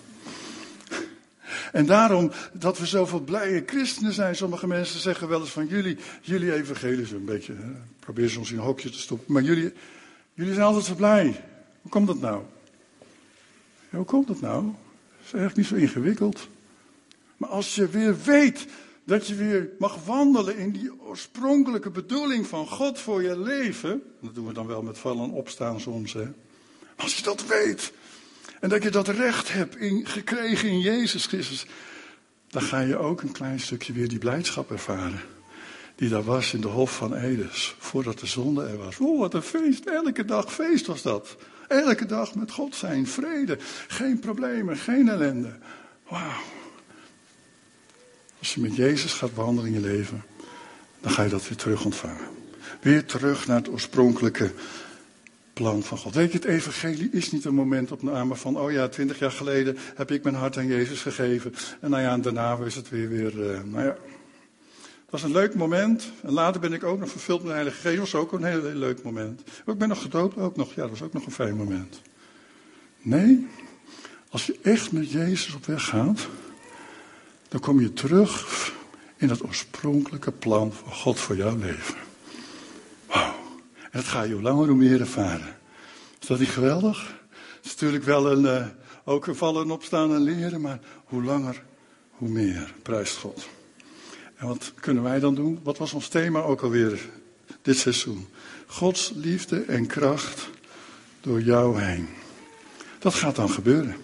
En 1.72 1.86
daarom 1.86 2.32
dat 2.54 2.78
we 2.78 2.86
zoveel 2.86 3.20
blije 3.20 3.64
christenen 3.66 4.14
zijn. 4.14 4.36
Sommige 4.36 4.68
mensen 4.68 5.00
zeggen 5.00 5.28
wel 5.28 5.40
eens 5.40 5.50
van 5.50 5.68
jullie, 5.68 5.98
jullie 6.22 6.54
evangelie 6.54 7.16
een 7.16 7.26
beetje, 7.26 7.54
hè, 7.54 7.72
probeer 8.00 8.30
ze 8.30 8.40
ons 8.40 8.52
in 8.52 8.58
een 8.58 8.64
hokje 8.64 8.90
te 8.90 9.00
stoppen. 9.00 9.34
Maar 9.34 9.44
jullie, 9.44 9.74
jullie 10.34 10.54
zijn 10.54 10.66
altijd 10.66 10.86
zo 10.86 10.96
blij. 10.96 11.44
Hoe 11.82 11.92
komt 11.92 12.08
dat 12.08 12.20
nou? 12.20 12.44
Hoe 13.90 14.06
komt 14.06 14.28
dat 14.28 14.42
nou? 14.42 14.66
Het 14.66 15.26
is 15.26 15.34
eigenlijk 15.34 15.56
niet 15.56 15.68
zo 15.68 15.76
ingewikkeld. 15.88 16.48
Maar 17.38 17.50
als 17.50 17.76
je 17.76 17.88
weer 17.88 18.16
weet 18.24 18.68
dat 19.04 19.28
je 19.28 19.36
weer 19.36 19.70
mag 19.80 20.06
wandelen 20.06 20.58
in 20.58 20.72
die 20.72 21.02
oorspronkelijke 21.02 21.90
bedoeling 21.90 22.48
van 22.48 22.68
God 22.68 23.00
voor 23.00 23.24
je 23.24 23.40
leven. 23.40 24.02
Dat 24.22 24.36
doen 24.36 24.48
we 24.48 24.54
dan 24.54 24.68
wel 24.68 24.82
met 24.82 24.98
vallen 24.98 25.24
en 25.24 25.32
opstaan 25.32 25.80
soms. 25.80 26.14
Hè? 26.14 26.28
Als 26.96 27.18
je 27.18 27.24
dat 27.24 27.46
weet, 27.46 27.92
en 28.62 28.70
dat 28.70 28.84
je 28.84 28.89
dat 28.89 29.07
recht 29.07 29.53
hebt 29.53 29.76
gekregen 30.03 30.70
in 30.70 30.80
Jezus 30.80 31.26
Christus. 31.26 31.66
Dan 32.47 32.62
ga 32.62 32.80
je 32.80 32.97
ook 32.97 33.22
een 33.22 33.32
klein 33.32 33.59
stukje 33.59 33.93
weer 33.93 34.07
die 34.07 34.18
blijdschap 34.18 34.72
ervaren. 34.72 35.22
Die 35.95 36.09
daar 36.09 36.24
was 36.24 36.53
in 36.53 36.62
de 36.62 36.68
Hof 36.68 36.95
van 36.95 37.16
Edes. 37.16 37.76
Voordat 37.80 38.20
de 38.20 38.26
zonde 38.26 38.68
er 38.68 38.78
was. 38.78 38.97
Oh, 38.99 39.20
wat 39.20 39.34
een 39.34 39.41
feest. 39.41 39.86
Elke 39.86 40.26
dag 40.26 40.53
feest 40.53 40.86
was 40.86 41.01
dat. 41.01 41.38
Elke 41.68 42.05
dag 42.05 42.36
met 42.36 42.51
God 42.51 42.76
zijn. 42.76 43.07
Vrede. 43.07 43.57
Geen 43.88 44.20
problemen. 44.20 44.78
Geen 44.78 45.09
ellende. 45.09 45.57
Wauw. 46.07 46.41
Als 48.39 48.53
je 48.53 48.62
met 48.62 48.76
Jezus 48.76 49.14
gaat 49.14 49.34
wandelen 49.34 49.74
in 49.74 49.82
je 49.82 49.88
leven. 49.88 50.24
Dan 50.99 51.12
ga 51.12 51.24
je 51.24 51.30
dat 51.30 51.47
weer 51.47 51.57
terug 51.57 51.86
ontvangen. 51.86 52.28
Weer 52.82 53.05
terug 53.05 53.47
naar 53.47 53.57
het 53.57 53.70
oorspronkelijke 53.70 54.51
plan 55.62 55.84
van 55.84 55.97
God. 55.97 56.16
Weet 56.16 56.32
je, 56.32 56.38
het 56.38 56.47
evangelie 56.47 57.09
is 57.12 57.32
niet 57.32 57.45
een 57.45 57.53
momentopname 57.53 58.36
van, 58.36 58.57
oh 58.57 58.72
ja, 58.72 58.88
twintig 58.88 59.20
jaar 59.20 59.32
geleden 59.32 59.78
heb 59.95 60.12
ik 60.12 60.24
mijn 60.24 60.36
hart 60.36 60.57
aan 60.57 60.68
Jezus 60.68 61.01
gegeven. 61.01 61.53
En 61.80 61.89
nou 61.89 62.03
ja, 62.03 62.18
daarna 62.18 62.57
is 62.57 62.76
het 62.76 62.89
weer, 62.89 63.09
weer 63.09 63.39
uh, 63.39 63.62
nou 63.64 63.86
ja. 63.86 63.97
Het 64.82 65.22
was 65.22 65.24
een 65.24 65.32
leuk 65.32 65.55
moment. 65.55 66.12
En 66.24 66.32
later 66.32 66.62
ben 66.62 66.74
ik 66.74 66.84
ook 66.84 66.99
nog 66.99 67.09
vervuld 67.09 67.39
met 67.39 67.47
de 67.47 67.53
Heilige 67.53 67.82
Geest. 67.82 67.97
Was 67.97 68.16
ook 68.16 68.32
een 68.32 68.43
heel, 68.43 68.64
heel 68.64 68.74
leuk 68.74 69.03
moment. 69.03 69.41
Ik 69.66 69.78
ben 69.78 69.88
nog 69.88 70.01
gedoopt 70.01 70.38
ook 70.38 70.55
nog. 70.55 70.74
Ja, 70.74 70.82
dat 70.82 70.89
was 70.89 71.01
ook 71.01 71.14
nog 71.14 71.26
een 71.26 71.32
fijn 71.32 71.55
moment. 71.55 72.01
Nee, 73.01 73.47
als 74.30 74.45
je 74.45 74.59
echt 74.62 74.91
met 74.91 75.12
Jezus 75.12 75.53
op 75.53 75.66
weg 75.66 75.84
gaat, 75.86 76.28
dan 77.47 77.59
kom 77.59 77.80
je 77.82 77.93
terug 77.93 78.72
in 79.18 79.30
het 79.30 79.43
oorspronkelijke 79.43 80.32
plan 80.32 80.74
van 80.74 80.93
God 80.93 81.20
voor 81.20 81.36
jouw 81.36 81.57
leven. 81.57 82.11
En 83.92 84.00
dat 84.00 84.06
ga 84.06 84.22
je 84.22 84.34
hoe 84.34 84.42
langer 84.42 84.68
hoe 84.68 84.78
meer 84.78 85.00
ervaren. 85.00 85.56
Is 86.20 86.28
dat 86.28 86.39
niet 86.39 86.50
geweldig? 86.50 87.20
Het 87.30 87.66
is 87.66 87.72
natuurlijk 87.72 88.04
wel 88.04 88.32
een, 88.32 88.44
uh, 88.44 88.68
ook 89.04 89.28
een 89.28 89.36
vallen 89.36 89.64
en 89.64 89.72
opstaan 89.72 90.14
en 90.14 90.22
leren, 90.22 90.62
maar 90.62 90.80
hoe 91.06 91.24
langer, 91.24 91.64
hoe 92.12 92.30
meer. 92.30 92.74
Prijst 92.82 93.18
God. 93.18 93.48
En 94.36 94.48
wat 94.48 94.74
kunnen 94.80 95.04
wij 95.04 95.20
dan 95.20 95.36
doen? 95.36 95.60
Wat 95.64 95.78
was 95.78 95.94
ons 95.94 96.08
thema 96.08 96.42
ook 96.42 96.62
alweer 96.62 97.10
dit 97.62 97.78
seizoen? 97.78 98.28
Gods 98.66 99.12
liefde 99.16 99.62
en 99.62 99.88
kracht 99.88 100.50
door 101.22 101.42
jou 101.42 101.82
heen. 101.82 102.08
Dat 103.00 103.14
gaat 103.14 103.36
dan 103.36 103.50
gebeuren. 103.50 103.96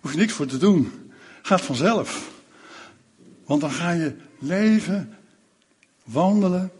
Hoef 0.00 0.12
je 0.12 0.18
niks 0.18 0.32
voor 0.32 0.46
te 0.46 0.56
doen. 0.58 1.12
Gaat 1.42 1.60
vanzelf. 1.60 2.30
Want 3.44 3.60
dan 3.60 3.70
ga 3.70 3.90
je 3.90 4.16
leven, 4.38 5.16
wandelen 6.04 6.72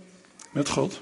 met 0.50 0.68
God. 0.68 1.00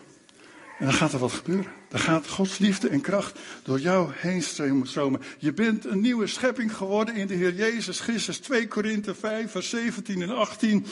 En 0.78 0.84
dan 0.84 0.94
gaat 0.94 1.12
er 1.12 1.18
wat 1.18 1.32
gebeuren. 1.32 1.72
Dan 1.88 2.00
gaat 2.00 2.28
Gods 2.28 2.58
liefde 2.58 2.88
en 2.88 3.00
kracht 3.00 3.38
door 3.62 3.80
jou 3.80 4.10
heen 4.14 4.42
stromen. 4.42 5.20
Je 5.38 5.52
bent 5.52 5.84
een 5.84 6.00
nieuwe 6.00 6.26
schepping 6.26 6.76
geworden 6.76 7.14
in 7.14 7.26
de 7.26 7.34
Heer 7.34 7.54
Jezus 7.54 8.00
Christus. 8.00 8.38
2 8.38 8.68
Korinthe 8.68 9.14
5, 9.14 9.50
vers 9.50 9.68
17 9.68 10.22
en 10.22 10.36
18. 10.36 10.86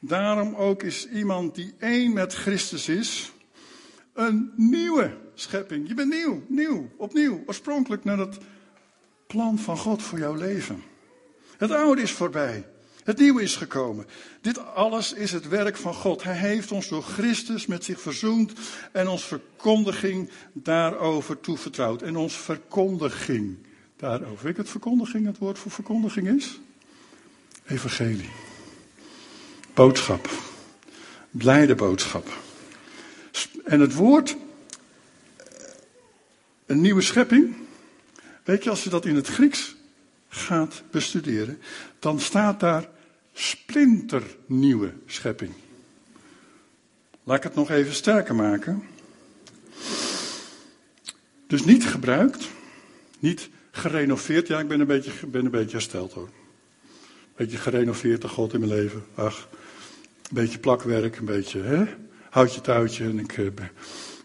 Daarom 0.00 0.54
ook 0.54 0.82
is 0.82 1.08
iemand 1.08 1.54
die 1.54 1.74
één 1.78 2.12
met 2.12 2.34
Christus 2.34 2.88
is, 2.88 3.32
een 4.12 4.52
nieuwe 4.56 5.16
schepping. 5.34 5.88
Je 5.88 5.94
bent 5.94 6.10
nieuw, 6.10 6.42
nieuw, 6.48 6.90
opnieuw, 6.96 7.42
oorspronkelijk 7.46 8.04
naar 8.04 8.18
het 8.18 8.38
plan 9.26 9.58
van 9.58 9.76
God 9.76 10.02
voor 10.02 10.18
jouw 10.18 10.34
leven. 10.34 10.82
Het 11.56 11.70
oude 11.70 12.02
is 12.02 12.12
voorbij. 12.12 12.64
Het 13.04 13.18
nieuwe 13.18 13.42
is 13.42 13.56
gekomen. 13.56 14.06
Dit 14.40 14.74
alles 14.74 15.12
is 15.12 15.32
het 15.32 15.48
werk 15.48 15.76
van 15.76 15.94
God. 15.94 16.22
Hij 16.22 16.36
heeft 16.36 16.72
ons 16.72 16.88
door 16.88 17.02
Christus 17.02 17.66
met 17.66 17.84
zich 17.84 18.00
verzoend 18.00 18.52
en 18.92 19.08
ons 19.08 19.24
verkondiging 19.24 20.30
daarover 20.52 21.40
toevertrouwd. 21.40 22.02
En 22.02 22.16
ons 22.16 22.36
verkondiging 22.36 23.56
daarover. 23.96 24.44
Weet 24.44 24.56
je 24.56 24.62
wat 24.62 24.70
verkondiging 24.70 25.26
het 25.26 25.38
woord 25.38 25.58
voor 25.58 25.70
verkondiging 25.70 26.28
is? 26.28 26.60
Evangelie. 27.66 28.30
Boodschap. 29.74 30.28
Blijde 31.30 31.74
boodschap. 31.74 32.28
En 33.64 33.80
het 33.80 33.94
woord, 33.94 34.36
een 36.66 36.80
nieuwe 36.80 37.00
schepping. 37.00 37.56
Weet 38.44 38.64
je, 38.64 38.70
als 38.70 38.84
je 38.84 38.90
dat 38.90 39.06
in 39.06 39.16
het 39.16 39.26
Grieks 39.26 39.76
gaat 40.28 40.82
bestuderen, 40.90 41.60
dan 41.98 42.20
staat 42.20 42.60
daar 42.60 42.92
splinternieuwe 43.34 44.92
schepping. 45.06 45.52
Laat 47.24 47.36
ik 47.36 47.42
het 47.42 47.54
nog 47.54 47.70
even 47.70 47.94
sterker 47.94 48.34
maken. 48.34 48.82
Dus 51.46 51.64
niet 51.64 51.86
gebruikt, 51.86 52.48
niet 53.18 53.48
gerenoveerd. 53.70 54.46
Ja, 54.46 54.58
ik 54.58 54.68
ben 54.68 54.80
een 54.80 54.86
beetje, 54.86 55.26
ben 55.26 55.44
een 55.44 55.50
beetje 55.50 55.76
hersteld 55.76 56.12
hoor. 56.12 56.28
Een 56.28 57.32
beetje 57.36 57.56
gerenoveerd 57.56 58.20
door 58.20 58.30
God 58.30 58.52
in 58.52 58.60
mijn 58.60 58.72
leven. 58.72 59.04
Ach, 59.14 59.48
een 60.22 60.34
beetje 60.34 60.58
plakwerk, 60.58 61.16
een 61.16 61.24
beetje 61.24 61.60
hè? 61.60 61.84
houtje 62.34 62.60
touwtje 62.60 63.04
en 63.04 63.18
ik, 63.18 63.36
uh, 63.36 63.50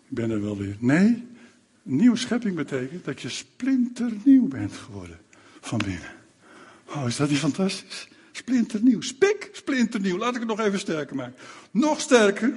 ben 0.07 0.31
er 0.31 0.41
wel 0.41 0.57
weer. 0.57 0.75
Nee, 0.79 1.27
nieuwe 1.83 2.17
schepping 2.17 2.55
betekent 2.55 3.05
dat 3.05 3.21
je 3.21 3.29
splinternieuw 3.29 4.47
bent 4.47 4.73
geworden 4.73 5.19
van 5.61 5.77
binnen. 5.77 6.11
Oh, 6.85 7.07
is 7.07 7.15
dat 7.15 7.29
niet 7.29 7.37
fantastisch? 7.37 8.07
Splinternieuw. 8.39 9.01
Spik, 9.01 9.49
splinternieuw. 9.51 10.17
Laat 10.17 10.33
ik 10.33 10.39
het 10.39 10.49
nog 10.49 10.59
even 10.59 10.79
sterker 10.79 11.15
maken. 11.15 11.35
Nog 11.71 11.99
sterker. 11.99 12.53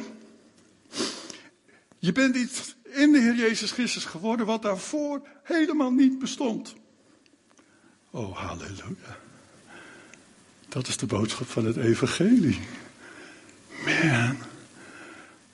Je 1.98 2.12
bent 2.12 2.36
iets 2.36 2.74
in 2.84 3.12
de 3.12 3.20
Heer 3.20 3.34
Jezus 3.34 3.70
Christus 3.70 4.04
geworden 4.04 4.46
wat 4.46 4.62
daarvoor 4.62 5.20
helemaal 5.42 5.90
niet 5.90 6.18
bestond. 6.18 6.74
Oh, 8.10 8.36
halleluja. 8.36 9.18
Dat 10.68 10.88
is 10.88 10.96
de 10.96 11.06
boodschap 11.06 11.48
van 11.48 11.64
het 11.64 11.76
evangelie. 11.76 12.60
Man, 13.84 14.36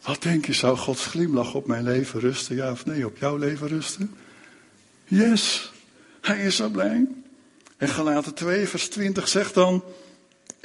wat 0.03 0.23
denk 0.23 0.47
je, 0.47 0.53
zou 0.53 0.77
Gods 0.77 1.07
glimlach 1.07 1.55
op 1.55 1.67
mijn 1.67 1.85
leven 1.85 2.21
rusten? 2.21 2.57
Ja 2.57 2.71
of 2.71 2.87
nee, 2.87 3.07
op 3.07 3.17
jouw 3.17 3.37
leven 3.37 3.69
rusten? 3.69 4.15
Yes, 5.05 5.73
hij 6.21 6.45
is 6.45 6.57
zo 6.57 6.69
blij. 6.69 7.07
En 7.77 7.89
Galaten 7.89 8.35
2, 8.35 8.69
vers 8.69 8.89
20 8.89 9.29
zegt 9.29 9.55
dan, 9.55 9.85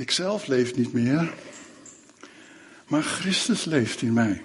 ik 0.04 0.12
zelf 0.12 0.48
leef 0.48 0.76
niet 0.76 0.94
meer, 0.94 1.34
maar 2.88 3.04
Christus 3.04 3.66
leeft 3.66 4.02
in 4.02 4.14
mij. 4.14 4.42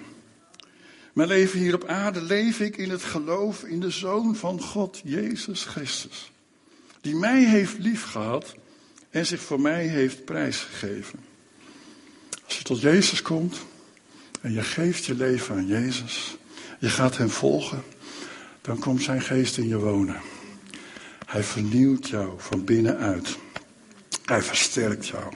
Mijn 1.13 1.27
leven 1.27 1.59
hier 1.59 1.73
op 1.73 1.85
aarde 1.85 2.21
leef 2.21 2.59
ik 2.59 2.77
in 2.77 2.89
het 2.89 3.03
geloof 3.03 3.63
in 3.63 3.79
de 3.79 3.89
Zoon 3.89 4.35
van 4.35 4.61
God, 4.61 5.01
Jezus 5.03 5.63
Christus. 5.63 6.31
Die 7.01 7.15
mij 7.15 7.43
heeft 7.43 7.77
liefgehad 7.77 8.55
en 9.09 9.25
zich 9.25 9.41
voor 9.41 9.61
mij 9.61 9.87
heeft 9.87 10.25
prijsgegeven. 10.25 11.19
Als 12.45 12.57
je 12.57 12.63
tot 12.63 12.81
Jezus 12.81 13.21
komt 13.21 13.57
en 14.41 14.53
je 14.53 14.63
geeft 14.63 15.05
je 15.05 15.15
leven 15.15 15.55
aan 15.55 15.67
Jezus, 15.67 16.37
je 16.79 16.89
gaat 16.89 17.17
Hem 17.17 17.29
volgen, 17.29 17.83
dan 18.61 18.79
komt 18.79 19.03
Zijn 19.03 19.21
geest 19.21 19.57
in 19.57 19.67
je 19.67 19.77
wonen. 19.77 20.21
Hij 21.25 21.43
vernieuwt 21.43 22.07
jou 22.07 22.33
van 22.37 22.65
binnenuit. 22.65 23.37
Hij 24.25 24.41
versterkt 24.41 25.07
jou. 25.07 25.33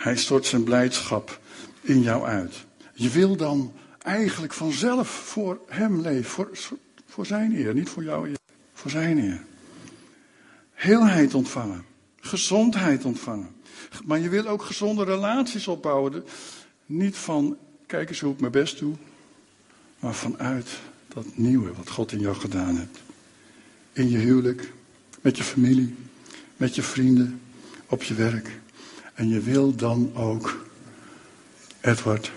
Hij 0.00 0.16
stort 0.16 0.46
zijn 0.46 0.64
blijdschap 0.64 1.40
in 1.80 2.02
jou 2.02 2.24
uit. 2.24 2.54
Je 2.92 3.08
wil 3.08 3.36
dan 3.36 3.72
eigenlijk 3.98 4.52
vanzelf 4.52 5.08
voor 5.08 5.60
Hem 5.66 6.00
leven, 6.00 6.30
voor, 6.30 6.50
voor 7.06 7.26
Zijn 7.26 7.56
eer, 7.56 7.74
niet 7.74 7.88
voor 7.88 8.04
jou 8.04 8.28
eer, 8.28 8.38
voor 8.72 8.90
Zijn 8.90 9.18
eer. 9.18 9.44
Heelheid 10.72 11.34
ontvangen, 11.34 11.84
gezondheid 12.20 13.04
ontvangen. 13.04 13.48
Maar 14.04 14.18
je 14.18 14.28
wil 14.28 14.46
ook 14.46 14.62
gezonde 14.62 15.04
relaties 15.04 15.68
opbouwen. 15.68 16.24
Niet 16.86 17.16
van, 17.16 17.56
kijk 17.86 18.08
eens 18.08 18.20
hoe 18.20 18.32
ik 18.32 18.40
mijn 18.40 18.52
best 18.52 18.78
doe, 18.78 18.94
maar 19.98 20.14
vanuit 20.14 20.68
dat 21.08 21.26
nieuwe 21.34 21.72
wat 21.72 21.90
God 21.90 22.12
in 22.12 22.20
jou 22.20 22.36
gedaan 22.36 22.76
heeft. 22.76 22.98
In 23.92 24.10
je 24.10 24.18
huwelijk, 24.18 24.72
met 25.20 25.36
je 25.36 25.42
familie, 25.42 25.94
met 26.56 26.74
je 26.74 26.82
vrienden, 26.82 27.40
op 27.86 28.02
je 28.02 28.14
werk. 28.14 28.59
En 29.20 29.28
je 29.28 29.40
wil 29.40 29.74
dan 29.74 30.12
ook, 30.16 30.64
Edward, 31.80 32.32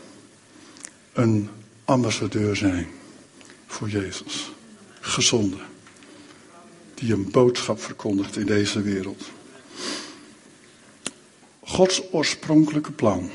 een 1.13 1.49
ambassadeur 1.85 2.55
zijn 2.55 2.87
voor 3.67 3.89
Jezus. 3.89 4.51
Gezonde. 4.99 5.57
Die 6.93 7.13
een 7.13 7.31
boodschap 7.31 7.81
verkondigt 7.81 8.37
in 8.37 8.45
deze 8.45 8.81
wereld. 8.81 9.23
Gods 11.59 12.01
oorspronkelijke 12.11 12.91
plan. 12.91 13.29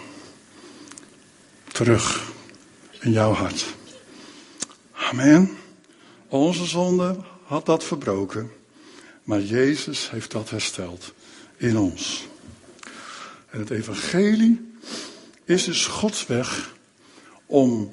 Terug 1.73 2.33
in 3.01 3.11
jouw 3.11 3.33
hart. 3.33 3.65
Amen. 4.93 5.57
Onze 6.27 6.65
zonde 6.65 7.17
had 7.45 7.67
dat 7.67 7.85
verbroken. 7.85 8.51
Maar 9.23 9.41
Jezus 9.41 10.11
heeft 10.11 10.31
dat 10.31 10.51
hersteld 10.51 11.13
in 11.57 11.79
ons. 11.79 12.29
En 13.51 13.59
het 13.59 13.71
evangelie 13.71 14.73
is 15.45 15.65
dus 15.65 15.87
Gods 15.87 16.27
weg 16.27 16.75
om 17.47 17.93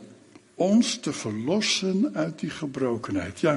ons 0.56 0.99
te 0.99 1.14
verlossen 1.14 2.12
uit 2.14 2.39
die 2.39 2.49
gebrokenheid. 2.49 3.39
Ja, 3.39 3.51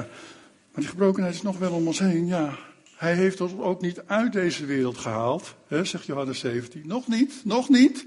maar 0.71 0.81
die 0.81 0.87
gebrokenheid 0.87 1.33
is 1.33 1.41
nog 1.41 1.57
wel 1.57 1.71
om 1.71 1.87
ons 1.87 1.99
heen. 1.99 2.27
Ja, 2.27 2.57
hij 2.95 3.15
heeft 3.15 3.41
ons 3.41 3.53
ook 3.53 3.81
niet 3.81 4.01
uit 4.05 4.33
deze 4.33 4.65
wereld 4.65 4.97
gehaald, 4.97 5.55
hè, 5.67 5.85
zegt 5.85 6.05
Johannes 6.05 6.39
17. 6.39 6.83
Nog 6.85 7.07
niet, 7.07 7.33
nog 7.43 7.69
niet. 7.69 8.05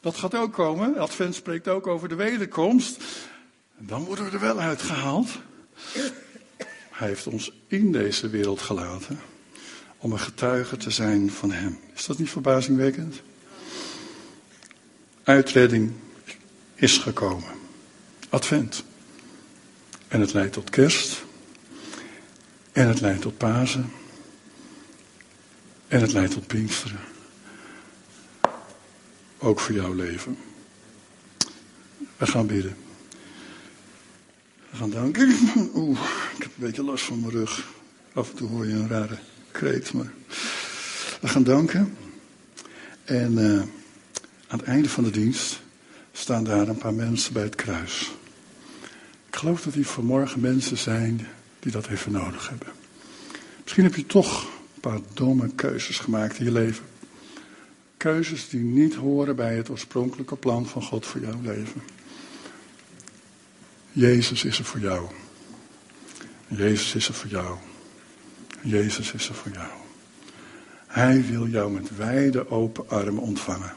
Dat 0.00 0.16
gaat 0.16 0.34
ook 0.34 0.52
komen. 0.52 0.96
Advent 0.96 1.34
spreekt 1.34 1.68
ook 1.68 1.86
over 1.86 2.08
de 2.08 2.14
wederkomst. 2.14 3.02
Dan 3.78 4.04
worden 4.04 4.24
we 4.24 4.30
er 4.30 4.40
wel 4.40 4.60
uitgehaald. 4.60 5.28
Hij 6.90 7.08
heeft 7.08 7.26
ons 7.26 7.52
in 7.66 7.92
deze 7.92 8.28
wereld 8.28 8.60
gelaten 8.60 9.20
om 9.98 10.12
een 10.12 10.18
getuige 10.18 10.76
te 10.76 10.90
zijn 10.90 11.30
van 11.30 11.50
Hem. 11.50 11.78
Is 11.96 12.06
dat 12.06 12.18
niet 12.18 12.30
verbazingwekkend? 12.30 13.22
Uitredding 15.22 15.92
is 16.74 16.98
gekomen. 16.98 17.48
Advent. 18.28 18.84
En 20.08 20.20
het 20.20 20.32
leidt 20.32 20.52
tot 20.52 20.70
kerst. 20.70 21.24
En 22.72 22.88
het 22.88 23.00
leidt 23.00 23.22
tot 23.22 23.36
Pasen. 23.36 23.92
En 25.88 26.00
het 26.00 26.12
leidt 26.12 26.32
tot 26.32 26.46
Pinksteren. 26.46 27.00
Ook 29.38 29.60
voor 29.60 29.74
jouw 29.74 29.94
leven. 29.94 30.38
We 32.16 32.26
gaan 32.26 32.46
bidden. 32.46 32.76
We 34.70 34.76
gaan 34.76 34.90
danken. 34.90 35.36
Oeh, 35.74 36.00
ik 36.36 36.42
heb 36.42 36.52
een 36.56 36.66
beetje 36.66 36.84
last 36.84 37.04
van 37.04 37.20
mijn 37.20 37.32
rug. 37.32 37.66
Af 38.12 38.30
en 38.30 38.36
toe 38.36 38.48
hoor 38.48 38.66
je 38.66 38.72
een 38.72 38.88
rare 38.88 39.18
kreet, 39.50 39.92
maar. 39.92 40.12
We 41.26 41.32
gaan 41.32 41.42
danken. 41.42 41.96
En 43.04 43.32
uh, 43.32 43.60
aan 44.46 44.58
het 44.58 44.62
einde 44.62 44.88
van 44.88 45.04
de 45.04 45.10
dienst 45.10 45.60
staan 46.12 46.44
daar 46.44 46.68
een 46.68 46.78
paar 46.78 46.94
mensen 46.94 47.32
bij 47.32 47.42
het 47.42 47.54
kruis. 47.54 48.14
Ik 49.28 49.36
geloof 49.36 49.62
dat 49.62 49.72
die 49.72 49.86
vanmorgen 49.86 50.40
mensen 50.40 50.78
zijn 50.78 51.26
die 51.58 51.72
dat 51.72 51.86
even 51.86 52.12
nodig 52.12 52.48
hebben. 52.48 52.68
Misschien 53.62 53.84
heb 53.84 53.94
je 53.94 54.06
toch 54.06 54.42
een 54.44 54.80
paar 54.80 54.98
domme 55.14 55.48
keuzes 55.54 55.98
gemaakt 55.98 56.38
in 56.38 56.44
je 56.44 56.52
leven. 56.52 56.84
Keuzes 57.96 58.48
die 58.48 58.60
niet 58.60 58.94
horen 58.94 59.36
bij 59.36 59.56
het 59.56 59.70
oorspronkelijke 59.70 60.36
plan 60.36 60.66
van 60.66 60.82
God 60.82 61.06
voor 61.06 61.20
jouw 61.20 61.40
leven. 61.42 61.82
Jezus 63.92 64.44
is 64.44 64.58
er 64.58 64.64
voor 64.64 64.80
jou. 64.80 65.08
Jezus 66.48 66.94
is 66.94 67.08
er 67.08 67.14
voor 67.14 67.30
jou. 67.30 67.56
Jezus 68.62 69.12
is 69.12 69.28
er 69.28 69.34
voor 69.34 69.52
jou. 69.52 69.85
Hij 70.96 71.24
wil 71.26 71.46
jou 71.46 71.72
met 71.72 71.96
wijde 71.96 72.50
open 72.50 72.88
armen 72.88 73.22
ontvangen. 73.22 73.72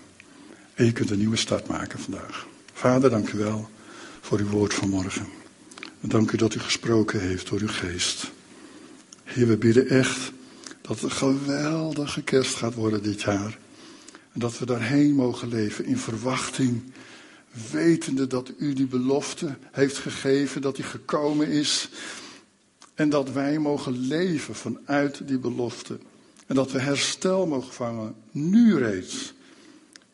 En 0.73 0.85
je 0.85 0.91
kunt 0.91 1.09
een 1.09 1.17
nieuwe 1.17 1.35
start 1.35 1.67
maken 1.67 1.99
vandaag. 1.99 2.47
Vader, 2.73 3.09
dank 3.09 3.31
u 3.31 3.37
wel 3.37 3.69
voor 4.21 4.39
uw 4.39 4.47
woord 4.47 4.73
vanmorgen. 4.73 5.25
En 6.01 6.09
dank 6.09 6.31
u 6.31 6.37
dat 6.37 6.55
u 6.55 6.59
gesproken 6.59 7.21
heeft 7.21 7.49
door 7.49 7.59
uw 7.59 7.67
geest. 7.67 8.31
Heer, 9.23 9.47
we 9.47 9.57
bidden 9.57 9.87
echt 9.87 10.31
dat 10.81 10.99
het 10.99 11.03
een 11.03 11.11
geweldige 11.11 12.21
kerst 12.21 12.55
gaat 12.55 12.73
worden 12.73 13.03
dit 13.03 13.21
jaar. 13.21 13.57
En 14.31 14.39
dat 14.39 14.59
we 14.59 14.65
daarheen 14.65 15.13
mogen 15.13 15.47
leven 15.47 15.85
in 15.85 15.97
verwachting 15.97 16.81
wetende 17.71 18.27
dat 18.27 18.51
u 18.57 18.73
die 18.73 18.87
belofte 18.87 19.57
heeft 19.71 19.97
gegeven, 19.97 20.61
dat 20.61 20.75
die 20.75 20.85
gekomen 20.85 21.47
is. 21.47 21.89
En 22.93 23.09
dat 23.09 23.31
wij 23.31 23.59
mogen 23.59 23.97
leven 23.97 24.55
vanuit 24.55 25.27
die 25.27 25.39
belofte. 25.39 25.99
En 26.49 26.55
dat 26.55 26.71
we 26.71 26.79
herstel 26.79 27.47
mogen 27.47 27.73
vangen, 27.73 28.15
nu 28.31 28.77
reeds. 28.77 29.33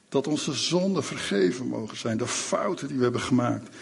Dat 0.09 0.27
onze 0.27 0.53
zonden 0.53 1.03
vergeven 1.03 1.67
mogen 1.67 1.97
zijn, 1.97 2.17
de 2.17 2.27
fouten 2.27 2.87
die 2.87 2.97
we 2.97 3.03
hebben 3.03 3.21
gemaakt. 3.21 3.75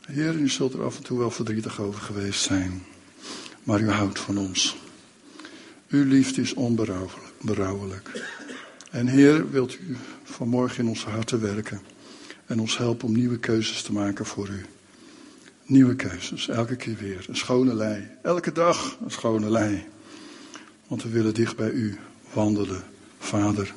Heer, 0.00 0.34
u 0.34 0.48
zult 0.48 0.74
er 0.74 0.84
af 0.84 0.96
en 0.96 1.02
toe 1.02 1.18
wel 1.18 1.30
verdrietig 1.30 1.80
over 1.80 2.00
geweest 2.00 2.42
zijn. 2.42 2.82
Maar 3.62 3.80
u 3.80 3.90
houdt 3.90 4.18
van 4.18 4.38
ons. 4.38 4.76
Uw 5.88 6.04
liefde 6.04 6.40
is 6.40 6.54
onberouwelijk. 6.54 8.24
En 8.90 9.06
Heer, 9.06 9.50
wilt 9.50 9.78
u 9.78 9.96
vanmorgen 10.22 10.82
in 10.82 10.88
onze 10.88 11.08
harten 11.08 11.40
werken. 11.40 11.80
En 12.46 12.60
ons 12.60 12.78
helpen 12.78 13.08
om 13.08 13.14
nieuwe 13.14 13.38
keuzes 13.38 13.82
te 13.82 13.92
maken 13.92 14.26
voor 14.26 14.48
u. 14.48 14.64
Nieuwe 15.64 15.96
keuzes, 15.96 16.48
elke 16.48 16.76
keer 16.76 16.96
weer. 16.96 17.24
Een 17.28 17.36
schone 17.36 17.74
lei. 17.74 18.08
Elke 18.22 18.52
dag 18.52 18.98
een 19.04 19.10
schone 19.10 19.50
lei. 19.50 19.92
Want 20.94 21.06
we 21.06 21.12
willen 21.12 21.34
dicht 21.34 21.56
bij 21.56 21.70
u 21.70 21.98
wandelen, 22.32 22.82
Vader. 23.18 23.74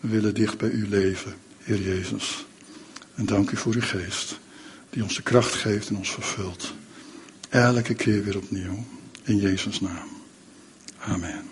We 0.00 0.08
willen 0.08 0.34
dicht 0.34 0.58
bij 0.58 0.70
u 0.70 0.88
leven, 0.88 1.34
Heer 1.58 1.80
Jezus. 1.80 2.46
En 3.14 3.26
dank 3.26 3.50
u 3.50 3.56
voor 3.56 3.74
uw 3.74 3.80
geest, 3.80 4.38
die 4.90 5.02
ons 5.02 5.16
de 5.16 5.22
kracht 5.22 5.54
geeft 5.54 5.88
en 5.88 5.96
ons 5.96 6.12
vervult. 6.12 6.74
Elke 7.48 7.94
keer 7.94 8.24
weer 8.24 8.36
opnieuw. 8.36 8.84
In 9.22 9.36
Jezus' 9.36 9.80
naam. 9.80 10.08
Amen. 10.98 11.47